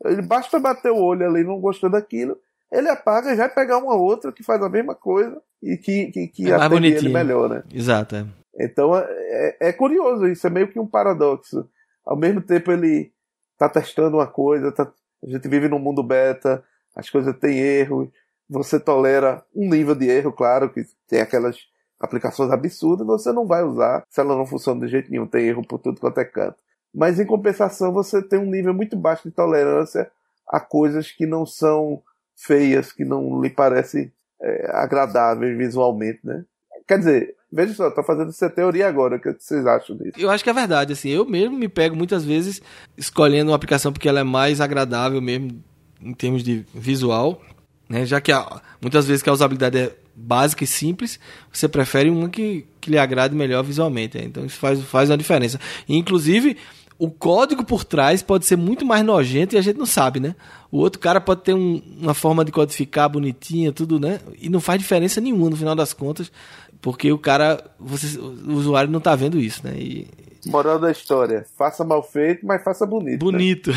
[0.05, 2.39] ele basta bater o olho ali, não gostou daquilo,
[2.71, 6.29] ele apaga e vai pegar uma outra que faz a mesma coisa e que, que,
[6.29, 7.63] que é atende ele melhor, né?
[7.73, 8.17] Exato.
[8.17, 8.27] É.
[8.59, 11.69] Então é, é, é, curioso, isso é meio que um paradoxo.
[12.05, 13.13] Ao mesmo tempo ele
[13.59, 14.91] tá testando uma coisa, tá,
[15.23, 16.63] a gente vive num mundo beta,
[16.95, 18.11] as coisas têm erro,
[18.49, 21.59] você tolera um nível de erro, claro, que tem aquelas
[21.99, 25.67] aplicações absurdas, você não vai usar se ela não funciona de jeito nenhum, tem erro
[25.67, 26.57] por tudo quanto é canto.
[26.95, 30.11] Mas em compensação você tem um nível muito baixo de tolerância
[30.49, 32.03] a coisas que não são
[32.37, 36.45] feias, que não lhe parecem é, agradáveis visualmente, né?
[36.87, 40.19] Quer dizer, veja só, tá fazendo essa teoria agora, o que vocês acham disso?
[40.19, 42.61] Eu acho que é verdade, assim, eu mesmo me pego muitas vezes
[42.97, 45.63] escolhendo uma aplicação porque ela é mais agradável mesmo
[46.01, 47.41] em termos de visual,
[47.89, 48.05] né?
[48.05, 51.21] Já que a, muitas vezes que a usabilidade é básica e simples,
[51.53, 54.25] você prefere uma que, que lhe agrade melhor visualmente, né?
[54.25, 55.61] então isso faz, faz uma diferença.
[55.87, 56.57] E, inclusive,
[56.99, 60.35] o código por trás pode ser muito mais nojento e a gente não sabe, né?
[60.71, 64.19] O outro cara pode ter um, uma forma de codificar bonitinha, tudo, né?
[64.41, 66.33] E não faz diferença nenhuma no final das contas,
[66.81, 69.75] porque o cara, você, o usuário não está vendo isso, né?
[69.77, 70.09] E...
[70.47, 73.27] Moral da história: faça mal feito, mas faça bonito.
[73.27, 73.33] Né?
[73.33, 73.71] Bonito.
[73.71, 73.77] Né?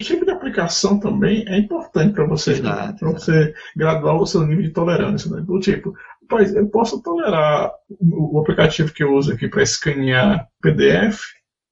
[0.00, 2.94] o tipo de aplicação também é importante para você, né?
[2.98, 5.42] para você graduar o seu nível de tolerância, né?
[5.42, 5.94] Do tipo,
[6.28, 11.20] Pois, eu posso tolerar o, aplicativo que eu uso aqui para escanear PDF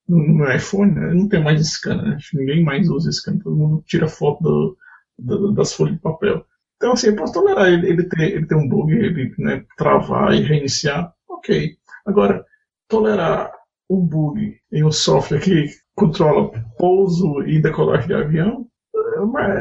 [0.09, 1.15] no meu iPhone, né?
[1.15, 2.19] não tem mais scanner, né?
[2.35, 4.77] ninguém mais usa scanner, todo mundo tira foto do,
[5.19, 6.45] do, das folhas de papel.
[6.77, 10.35] Então, assim, eu posso tolerar ele, ele, ter, ele ter um bug, ele né, travar
[10.35, 11.77] e reiniciar, ok.
[12.05, 12.45] Agora,
[12.89, 13.51] tolerar
[13.89, 18.67] um bug em um software que controla pouso e decolagem de avião,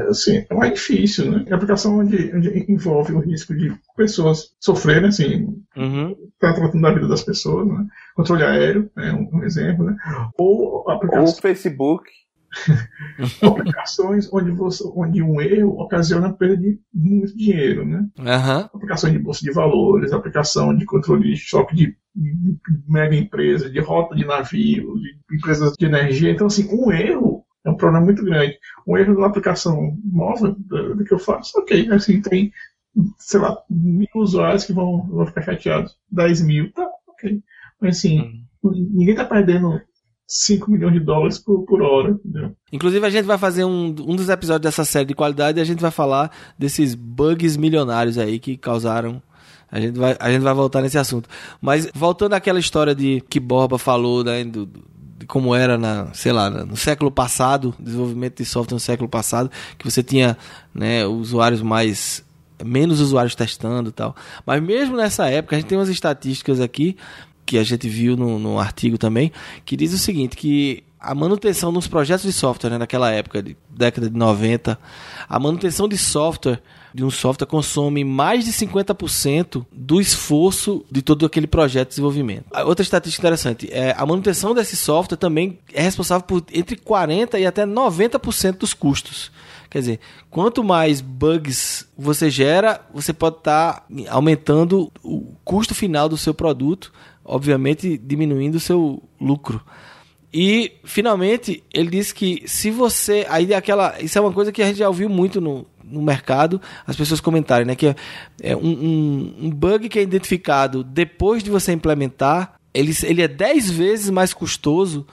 [0.09, 1.45] assim, é mais difícil, né?
[1.47, 6.15] É aplicação onde, onde, envolve o risco de pessoas sofrerem, assim, uhum.
[6.39, 7.85] tá tratando da vida das pessoas, né?
[8.15, 9.95] Controle aéreo é um, um exemplo, né?
[10.37, 11.25] Ou aplicação...
[11.25, 12.09] Ou Facebook.
[13.41, 18.05] aplicações onde, você, onde um erro ocasiona perda de muito dinheiro, né?
[18.19, 18.59] Uhum.
[18.73, 23.79] Aplicação de bolsa de valores, aplicação de controle de choque de, de mega empresas, de
[23.79, 26.31] rota de navio, de empresas de energia.
[26.31, 27.32] Então, assim, um erro
[27.65, 28.57] é um problema muito grande.
[28.87, 32.51] Um erro na aplicação nova do, do que eu faço, ok, assim, tem,
[33.17, 35.95] sei lá, mil usuários que vão, vão ficar chateados.
[36.11, 37.41] 10 mil, tá, ok.
[37.81, 38.89] Mas assim, uhum.
[38.93, 39.81] ninguém tá perdendo
[40.27, 42.11] 5 milhões de dólares por, por hora.
[42.11, 42.55] Entendeu?
[42.71, 45.65] Inclusive, a gente vai fazer um, um dos episódios dessa série de qualidade e a
[45.65, 49.21] gente vai falar desses bugs milionários aí que causaram.
[49.71, 51.27] A gente vai, a gente vai voltar nesse assunto.
[51.61, 54.69] Mas voltando àquela história de que Borba falou, né, do,
[55.23, 59.89] como era na, sei lá, no século passado, desenvolvimento de software no século passado, que
[59.89, 60.37] você tinha,
[60.73, 62.23] né, usuários mais
[62.63, 64.15] menos usuários testando e tal.
[64.45, 66.95] Mas mesmo nessa época, a gente tem umas estatísticas aqui
[67.45, 69.31] que a gente viu no, no artigo também,
[69.65, 73.57] que diz o seguinte, que a manutenção nos projetos de software, né, naquela época, de,
[73.69, 74.79] década de 90,
[75.27, 76.61] a manutenção de software,
[76.93, 82.45] de um software, consome mais de 50% do esforço de todo aquele projeto de desenvolvimento.
[82.65, 87.45] Outra estatística interessante, é, a manutenção desse software também é responsável por entre 40% e
[87.45, 89.31] até 90% dos custos.
[89.69, 96.07] Quer dizer, quanto mais bugs você gera, você pode estar tá aumentando o custo final
[96.07, 96.91] do seu produto
[97.23, 99.61] obviamente diminuindo o seu lucro.
[100.33, 104.65] E finalmente ele disse que se você aí aquela isso é uma coisa que a
[104.65, 107.95] gente já ouviu muito no, no mercado as pessoas comentarem, né, que é,
[108.41, 113.27] é um, um, um bug que é identificado depois de você implementar, ele, ele é
[113.27, 115.05] 10 vezes mais custoso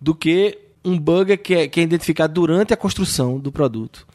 [0.00, 4.06] do que um bug que é, que é identificado durante a construção do produto.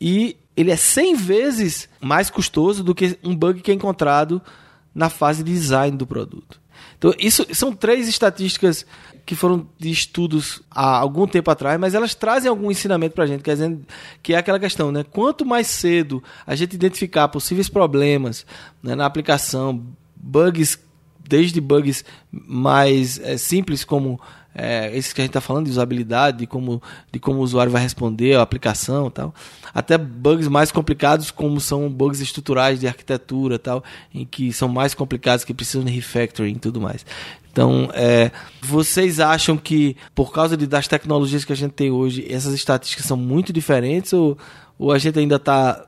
[0.00, 4.40] E ele é 100 vezes mais custoso do que um bug que é encontrado
[4.94, 6.58] na fase de design do produto.
[6.98, 8.86] Então, isso são três estatísticas
[9.24, 13.26] que foram de estudos há algum tempo atrás, mas elas trazem algum ensinamento para a
[13.26, 13.76] gente, quer dizer,
[14.22, 15.04] que é aquela questão, né?
[15.04, 18.46] Quanto mais cedo a gente identificar possíveis problemas
[18.80, 19.84] né, na aplicação,
[20.14, 20.78] bugs,
[21.28, 24.20] desde bugs mais é, simples como
[24.58, 26.82] é, que a gente está falando de usabilidade, de como,
[27.12, 29.34] de como o usuário vai responder a aplicação tal,
[29.74, 33.84] até bugs mais complicados como são bugs estruturais de arquitetura tal,
[34.14, 37.04] em que são mais complicados que precisam de refactoring e tudo mais.
[37.52, 38.30] Então, é,
[38.62, 43.04] vocês acham que por causa de, das tecnologias que a gente tem hoje, essas estatísticas
[43.04, 44.38] são muito diferentes ou,
[44.78, 45.84] ou a gente ainda está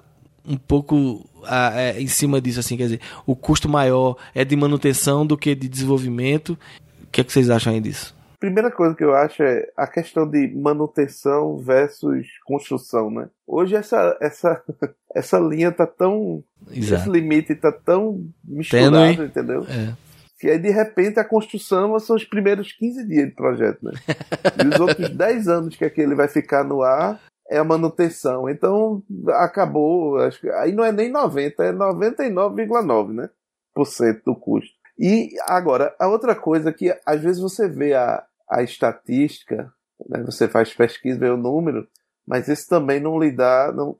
[0.47, 5.27] um pouco é, em cima disso, assim, quer dizer, o custo maior é de manutenção
[5.27, 6.59] do que de desenvolvimento.
[7.03, 8.18] O que, é que vocês acham aí disso?
[8.39, 13.29] Primeira coisa que eu acho é a questão de manutenção versus construção, né?
[13.47, 14.63] Hoje essa essa
[15.15, 17.03] essa linha tá tão Exato.
[17.03, 19.63] esse limite tá tão misturado, Tendo, entendeu?
[19.65, 19.93] É.
[20.39, 23.93] Que aí de repente a construção são os primeiros 15 dias de projeto, né?
[24.65, 27.21] e os outros 10 anos que aquele vai ficar no ar
[27.51, 28.49] é a manutenção.
[28.49, 33.31] Então acabou, acho que aí não é nem 90, é 99,9, né?
[33.75, 34.79] Por cento do custo.
[34.99, 39.73] E agora, a outra coisa que às vezes você vê a, a estatística,
[40.09, 41.87] né, você faz pesquisa, vê o número,
[42.27, 43.73] mas isso também não lhe dá.
[43.73, 43.97] Não,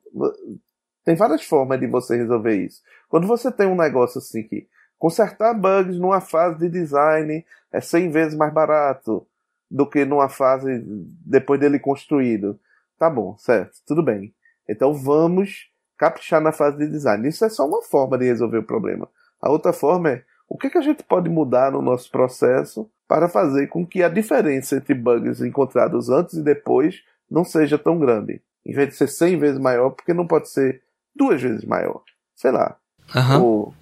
[1.03, 2.81] tem várias formas de você resolver isso.
[3.07, 8.11] Quando você tem um negócio assim que consertar bugs numa fase de design é 100
[8.11, 9.25] vezes mais barato
[9.69, 10.83] do que numa fase
[11.25, 12.59] depois dele construído.
[12.97, 14.33] Tá bom, certo, tudo bem.
[14.67, 17.27] Então vamos caprichar na fase de design.
[17.27, 19.09] Isso é só uma forma de resolver o problema.
[19.41, 23.27] A outra forma é o que, que a gente pode mudar no nosso processo para
[23.27, 28.39] fazer com que a diferença entre bugs encontrados antes e depois não seja tão grande?
[28.63, 30.83] Em vez de ser 100 vezes maior, porque não pode ser
[31.15, 32.03] duas vezes maior?
[32.35, 32.77] Sei lá.
[33.15, 33.43] Uhum.
[33.43, 33.73] Ou,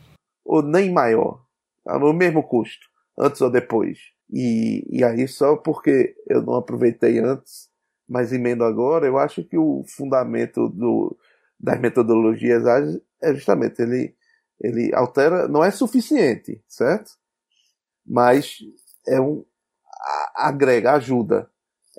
[0.45, 1.43] ou nem maior.
[1.83, 1.99] Tá?
[1.99, 2.87] No mesmo custo,
[3.19, 3.99] antes ou depois.
[4.31, 7.69] E, e aí, só porque eu não aproveitei antes,
[8.07, 11.17] mas emendo agora, eu acho que o fundamento do,
[11.59, 14.15] das metodologias ágeis é justamente ele
[14.59, 17.11] ele altera, não é suficiente, certo?
[18.03, 18.57] Mas
[19.07, 19.43] é um
[20.35, 21.49] agrega, ajuda.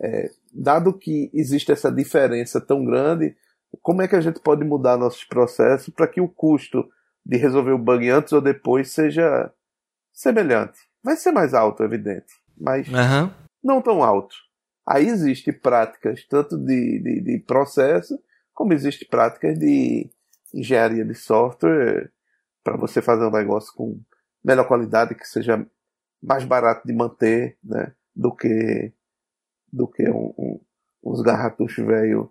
[0.00, 3.36] É, dado que existe essa diferença tão grande,
[3.82, 6.88] como é que a gente pode mudar nossos processos para que o custo
[7.24, 9.52] de resolver o bug antes ou depois seja
[10.12, 10.78] semelhante?
[11.02, 13.30] Vai ser mais alto, evidente, mas uhum.
[13.62, 14.34] não tão alto.
[14.86, 18.18] Aí existe práticas tanto de, de, de processo
[18.54, 20.10] como existe práticas de
[20.52, 22.10] engenharia de software
[22.64, 24.00] para você fazer um negócio com
[24.42, 25.64] melhor qualidade, que seja
[26.22, 27.92] mais barato de manter, né?
[28.14, 28.92] Do que,
[29.72, 30.60] do que um, um,
[31.04, 32.30] uns garratuchos velho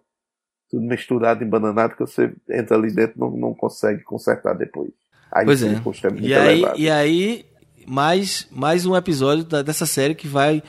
[0.69, 4.91] tudo misturado, embananado, que você entra ali dentro não, não consegue consertar depois.
[5.31, 5.81] Aí pois é.
[6.19, 7.45] E aí, e aí,
[7.85, 10.61] mais, mais um episódio da, dessa série que vai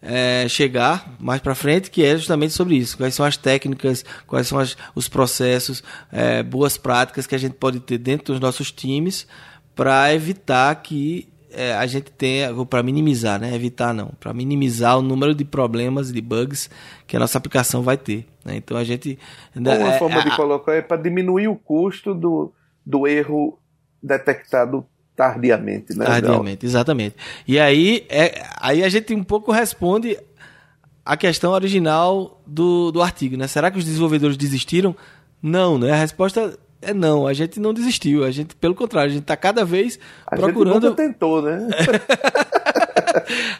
[0.00, 2.96] é, chegar mais para frente, que é justamente sobre isso.
[2.96, 7.54] Quais são as técnicas, quais são as, os processos, é, boas práticas que a gente
[7.54, 9.26] pode ter dentro dos nossos times
[9.74, 13.54] para evitar que é, a gente tenha, para minimizar, né?
[13.54, 16.70] Evitar não, para minimizar o número de problemas, de bugs
[17.06, 18.26] que a nossa aplicação vai ter.
[18.44, 18.56] Né?
[18.56, 19.18] Então a gente.
[19.54, 22.52] Uma é, forma é, de colocar é para diminuir o custo do,
[22.84, 23.58] do erro
[24.02, 26.04] detectado tardiamente, né?
[26.04, 27.16] Tardiamente, exatamente.
[27.46, 30.18] E aí, é, aí a gente um pouco responde
[31.04, 33.46] a questão original do, do artigo, né?
[33.46, 34.96] Será que os desenvolvedores desistiram?
[35.42, 35.92] Não, né?
[35.92, 39.36] A resposta é não, a gente não desistiu, a gente, pelo contrário, a gente está
[39.36, 40.84] cada vez a procurando.
[40.84, 41.68] A gente tentou, né?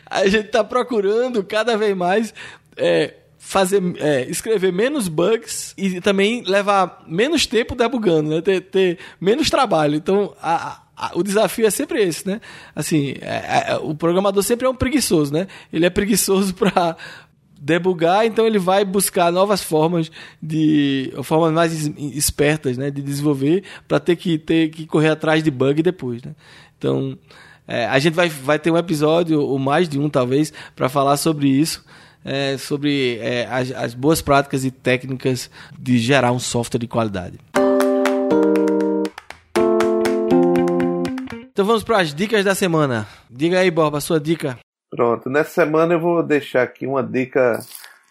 [0.06, 2.34] a gente está procurando cada vez mais
[2.76, 8.40] é, fazer, é, escrever menos bugs e também levar menos tempo debugando, né?
[8.40, 9.94] Ter, ter menos trabalho.
[9.94, 10.82] Então, a,
[11.14, 12.40] o desafio é sempre esse, né?
[12.74, 15.48] Assim, é, é, o programador sempre é um preguiçoso, né?
[15.72, 16.96] Ele é preguiçoso para
[17.62, 20.10] debugar, então ele vai buscar novas formas
[20.42, 25.50] de formas mais espertas, né, de desenvolver para ter que ter que correr atrás de
[25.50, 26.32] bug depois, né?
[26.76, 27.16] Então,
[27.66, 31.16] é, a gente vai, vai ter um episódio ou mais de um talvez para falar
[31.16, 31.84] sobre isso.
[32.24, 37.36] É, sobre é, as, as boas práticas e técnicas de gerar um software de qualidade.
[41.50, 43.08] Então vamos para as dicas da semana.
[43.28, 44.56] Diga aí, Borba, a sua dica.
[44.94, 47.58] Pronto, nessa semana eu vou deixar aqui uma dica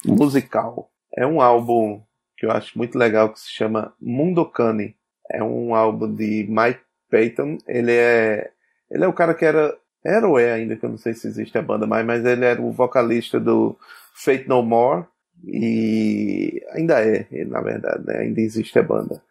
[0.04, 0.90] musical.
[1.16, 2.02] É um álbum
[2.36, 4.96] que eu acho muito legal que se chama Mundokani.
[5.30, 7.60] É um álbum de Mike Payton.
[7.68, 8.50] Ele é
[8.90, 11.28] ele é o cara que era era ou é ainda que eu não sei se
[11.28, 13.78] existe a banda mais, mas ele era o vocalista do
[14.16, 15.06] Fate No More
[15.46, 18.22] e ainda é, na verdade, né?
[18.22, 19.22] ainda existe a banda.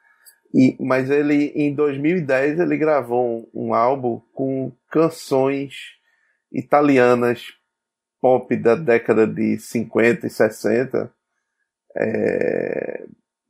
[0.55, 5.99] E, mas ele, em 2010, ele gravou um, um álbum com canções
[6.53, 7.47] italianas
[8.21, 11.13] pop da década de 50 e 60.
[11.97, 13.07] É,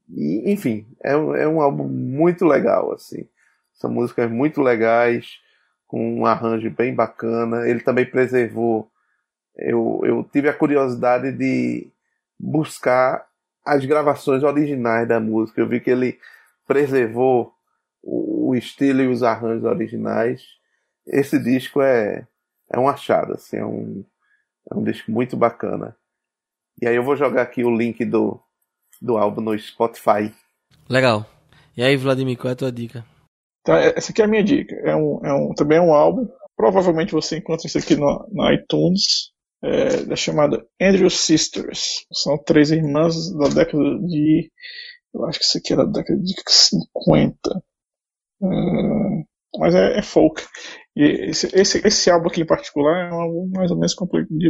[0.08, 3.28] e, enfim, é, é um álbum muito legal, assim.
[3.74, 5.38] São músicas muito legais,
[5.86, 7.68] com um arranjo bem bacana.
[7.68, 8.90] Ele também preservou.
[9.56, 11.90] Eu, eu tive a curiosidade de
[12.38, 13.26] buscar
[13.64, 15.60] as gravações originais da música.
[15.60, 16.18] Eu vi que ele
[16.66, 17.52] preservou
[18.02, 20.42] o, estilo e os arranjos originais.
[21.06, 22.26] Esse disco é,
[22.72, 24.04] é um achado, assim, é um,
[24.70, 25.96] é um disco muito bacana.
[26.80, 28.40] E aí eu vou jogar aqui o link do,
[29.00, 30.32] do álbum no Spotify.
[30.88, 31.26] Legal.
[31.76, 33.04] E aí, Vladimir, qual é a tua dica?
[33.64, 34.74] Tá, essa aqui é a minha dica.
[34.76, 36.28] É um, é um, também é um álbum.
[36.56, 39.30] Provavelmente você encontra isso aqui no, no iTunes.
[39.62, 42.06] É, da chamada Andrew Sisters.
[42.10, 44.50] São três irmãs da década de
[45.12, 47.62] eu acho que isso aqui era da década de 50.
[48.40, 49.24] Uh,
[49.58, 50.42] mas é, é, folk.
[51.00, 53.96] E esse, esse, esse, álbum aqui em particular é um álbum mais ou menos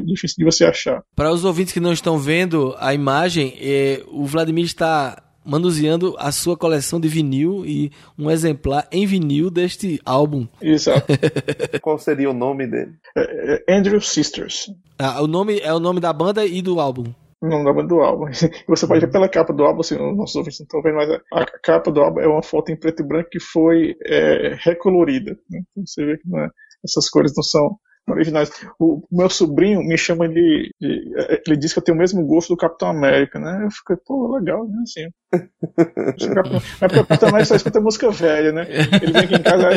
[0.04, 1.00] difícil de você achar.
[1.14, 6.32] Para os ouvintes que não estão vendo a imagem, é, o Vladimir está manuseando a
[6.32, 10.48] sua coleção de vinil e um exemplar em vinil deste álbum.
[10.60, 11.06] Exato.
[11.80, 12.94] Qual seria o nome dele?
[13.16, 14.66] É, é Andrew Sisters.
[14.98, 18.26] Ah, o nome é o nome da banda e do álbum o nome do álbum.
[18.68, 21.58] Você pode ver pela capa do álbum, assim, nossos ouvintes não estão vendo, mas a
[21.62, 25.32] capa do álbum é uma foto em preto e branco que foi é, recolorida.
[25.50, 25.62] Né?
[25.70, 26.48] Então você vê que é,
[26.84, 27.76] essas cores não são
[28.08, 28.50] originais.
[28.78, 31.12] O meu sobrinho me chama de, de,
[31.46, 33.64] Ele diz que eu tenho o mesmo gosto do Capitão América, né?
[33.64, 34.82] Eu fiquei, pô, legal, né?
[34.82, 35.08] Assim.
[36.80, 38.66] Mas o Capitão América só escuta música velha, né?
[39.02, 39.68] Ele vem aqui em casa,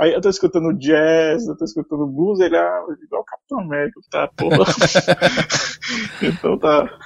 [0.00, 2.70] aí, eu tô escutando jazz, eu tô escutando blues, ele é
[3.04, 4.64] igual o Capitão América, tá, porra.
[6.22, 6.98] então tá.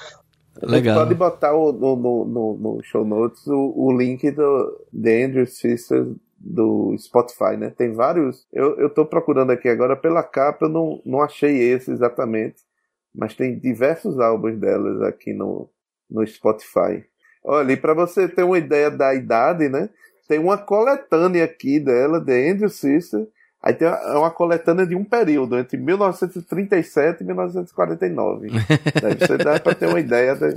[0.62, 1.00] Legal.
[1.00, 6.14] Pode botar o, no, no, no, show notes o, o link do The Andrew Sisters
[6.38, 7.70] do Spotify, né?
[7.70, 8.46] Tem vários.
[8.52, 12.62] Eu, eu tô procurando aqui agora pela capa, eu não, não achei esse exatamente.
[13.14, 15.70] Mas tem diversos álbuns delas aqui no,
[16.10, 17.04] no Spotify.
[17.44, 19.88] Olha, e para você ter uma ideia da idade, né?
[20.28, 23.26] Tem uma coletânea aqui dela, de Andrew Sister.
[23.62, 28.48] Aí tem uma, uma coletânea de um período, entre 1937 e 1949.
[29.00, 30.34] Deve ser, dá para ter uma ideia.
[30.34, 30.56] De...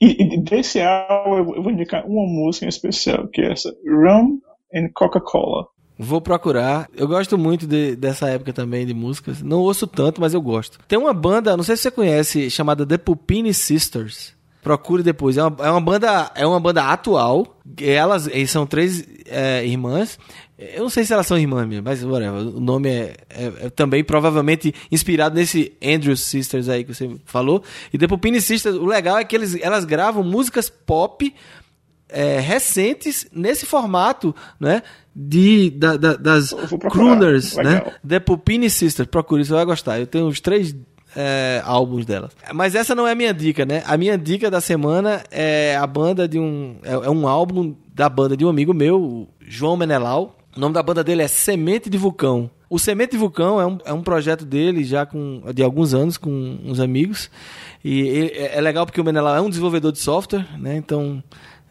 [0.00, 4.40] E, e desse álbum eu vou indicar uma música em especial, que é essa, Rum
[4.74, 5.68] and Coca-Cola.
[5.96, 6.88] Vou procurar.
[6.96, 9.40] Eu gosto muito de, dessa época também de músicas.
[9.42, 10.78] Não ouço tanto, mas eu gosto.
[10.88, 14.34] Tem uma banda, não sei se você conhece, chamada The Pupini Sisters.
[14.64, 15.36] Procure depois.
[15.36, 17.60] É uma, é uma banda, é uma banda atual.
[17.78, 20.18] Elas, são três é, irmãs.
[20.58, 22.40] Eu não sei se elas são irmãs mesmo, mas whatever.
[22.40, 27.62] O nome é, é, é, também provavelmente inspirado nesse Andrew Sisters aí que você falou.
[27.92, 31.34] E The Pupini Sisters, o legal é que eles, elas gravam músicas pop
[32.08, 34.82] é, recentes nesse formato, né?
[35.14, 36.54] De, da, da, das
[36.90, 37.82] crooners, né?
[38.06, 39.10] The Pupini Sisters.
[39.10, 40.00] Procure, você vai gostar.
[40.00, 40.74] Eu tenho os três
[41.16, 42.32] é, álbuns delas.
[42.52, 43.82] Mas essa não é a minha dica, né?
[43.86, 46.76] A minha dica da semana é a banda de um.
[46.82, 50.36] É, é um álbum da banda de um amigo meu, João Menelau.
[50.56, 52.48] O nome da banda dele é Semente de Vulcão.
[52.70, 56.16] O Semente de Vulcão é um, é um projeto dele já com, de alguns anos
[56.16, 57.30] com uns amigos.
[57.84, 60.76] E ele- é é legal porque o Menelau é um desenvolvedor de software, né?
[60.76, 61.22] Então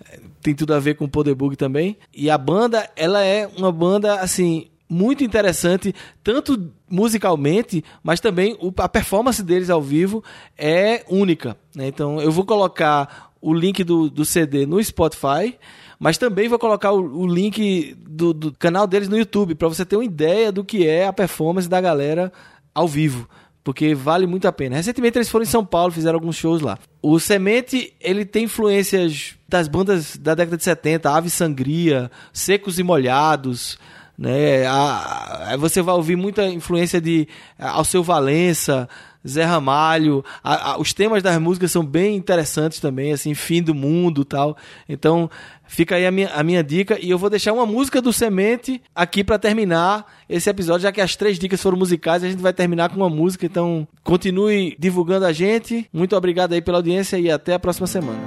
[0.09, 1.97] é, tem tudo a ver com o Podebug também.
[2.13, 8.87] E a banda, ela é uma banda assim muito interessante, tanto musicalmente, mas também a
[8.87, 10.23] performance deles ao vivo
[10.57, 11.57] é única.
[11.75, 11.87] né?
[11.87, 15.57] Então eu vou colocar o link do, do CD no Spotify,
[15.99, 19.85] mas também vou colocar o, o link do, do canal deles no YouTube, para você
[19.85, 22.31] ter uma ideia do que é a performance da galera
[22.73, 23.27] ao vivo.
[23.63, 24.75] Porque vale muito a pena.
[24.75, 26.77] Recentemente eles foram em São Paulo, fizeram alguns shows lá.
[27.01, 32.83] O Semente, ele tem influências das bandas da década de 70, Ave Sangria, Secos e
[32.83, 33.77] Molhados,
[34.17, 34.65] né?
[34.65, 37.27] A- a- você vai ouvir muita influência de
[37.59, 38.87] Alceu Valença,
[39.27, 40.23] Zé Ramalho.
[40.43, 44.55] A- a- os temas das músicas são bem interessantes também, assim, fim do mundo, tal.
[44.87, 45.29] Então,
[45.65, 48.81] fica aí a minha, a minha dica e eu vou deixar uma música do Semente
[48.93, 52.53] aqui pra terminar esse episódio, já que as três dicas foram musicais, a gente vai
[52.53, 55.87] terminar com uma música, então continue divulgando a gente.
[55.93, 58.19] Muito obrigado aí pela audiência e até a próxima semana.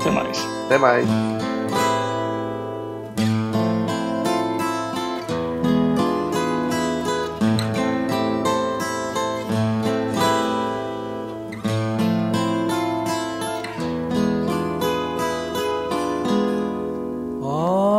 [0.00, 0.38] Até mais.
[0.66, 1.06] Até mais.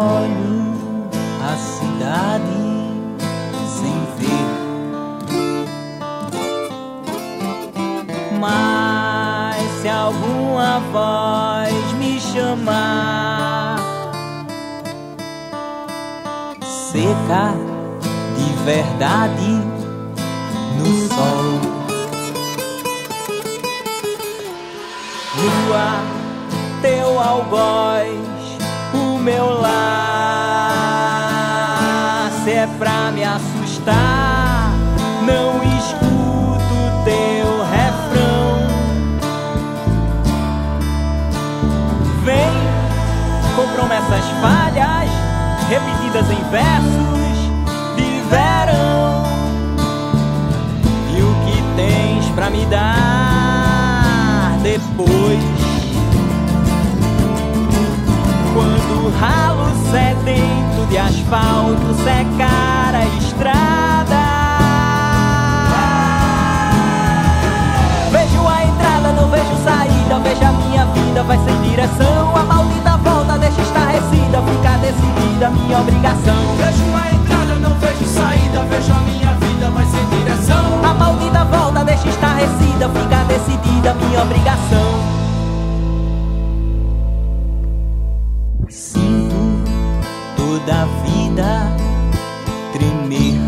[0.03, 1.09] Olho
[1.47, 2.59] a cidade
[3.67, 4.47] sem ver,
[8.39, 13.79] mas se alguma voz me chamar,
[16.63, 17.53] seca
[18.35, 19.51] de verdade
[20.79, 21.61] no sol.
[25.37, 25.89] Lua,
[26.81, 28.30] teu algoz,
[29.21, 30.71] meu lar.
[32.43, 34.71] Se é pra me assustar,
[35.21, 36.59] não escuto
[37.05, 38.67] teu refrão.
[42.23, 42.51] Vem
[43.55, 45.09] com promessas falhas,
[45.69, 47.37] repetidas em versos
[47.95, 49.23] de verão.
[51.15, 55.50] E o que tens pra me dar depois?
[59.19, 64.17] Ralo sedento de asfalto secar a estrada
[68.11, 72.97] Vejo a entrada, não vejo saída Vejo a minha vida, vai sem direção A maldita
[72.97, 78.63] volta deixa estarrecida Fica decidida, minha obrigação Vejo a entrada, não vejo saída.
[78.69, 80.83] Vejo a minha vida, vai sem direção.
[80.83, 85.10] A maldita volta deixa estarrecida Fica decidida, minha obrigação
[90.61, 91.75] toda a vida
[92.73, 93.39] tremer.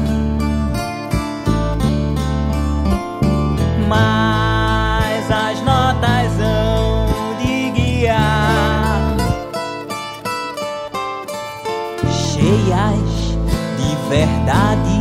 [3.87, 7.07] Mas as notas hão
[7.39, 9.15] de guiar.
[12.11, 13.37] Cheias
[13.77, 14.92] de verdade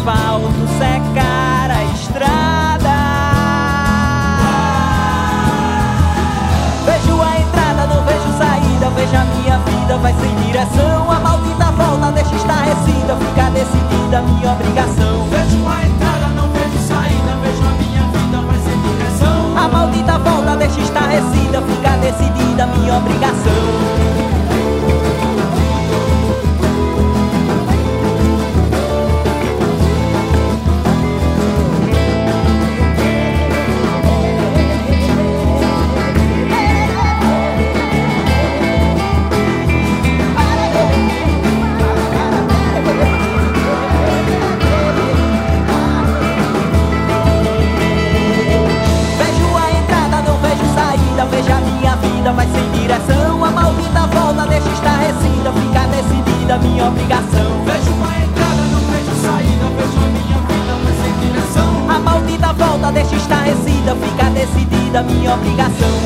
[0.00, 2.96] asfalto secar a estrada.
[6.86, 8.90] Vejo a entrada, não vejo saída.
[8.96, 11.10] Vejo a minha vida, vai sem direção.
[11.10, 13.16] A maldita volta deixa estarrecida.
[13.16, 15.28] Fica decidida, minha obrigação.
[15.28, 17.36] Vejo a entrada, não vejo saída.
[17.42, 19.58] Vejo a minha vida, vai sem direção.
[19.58, 24.09] A maldita volta deixa estarrecida, fica decidida minha obrigação.
[65.10, 65.99] Minha obrigação.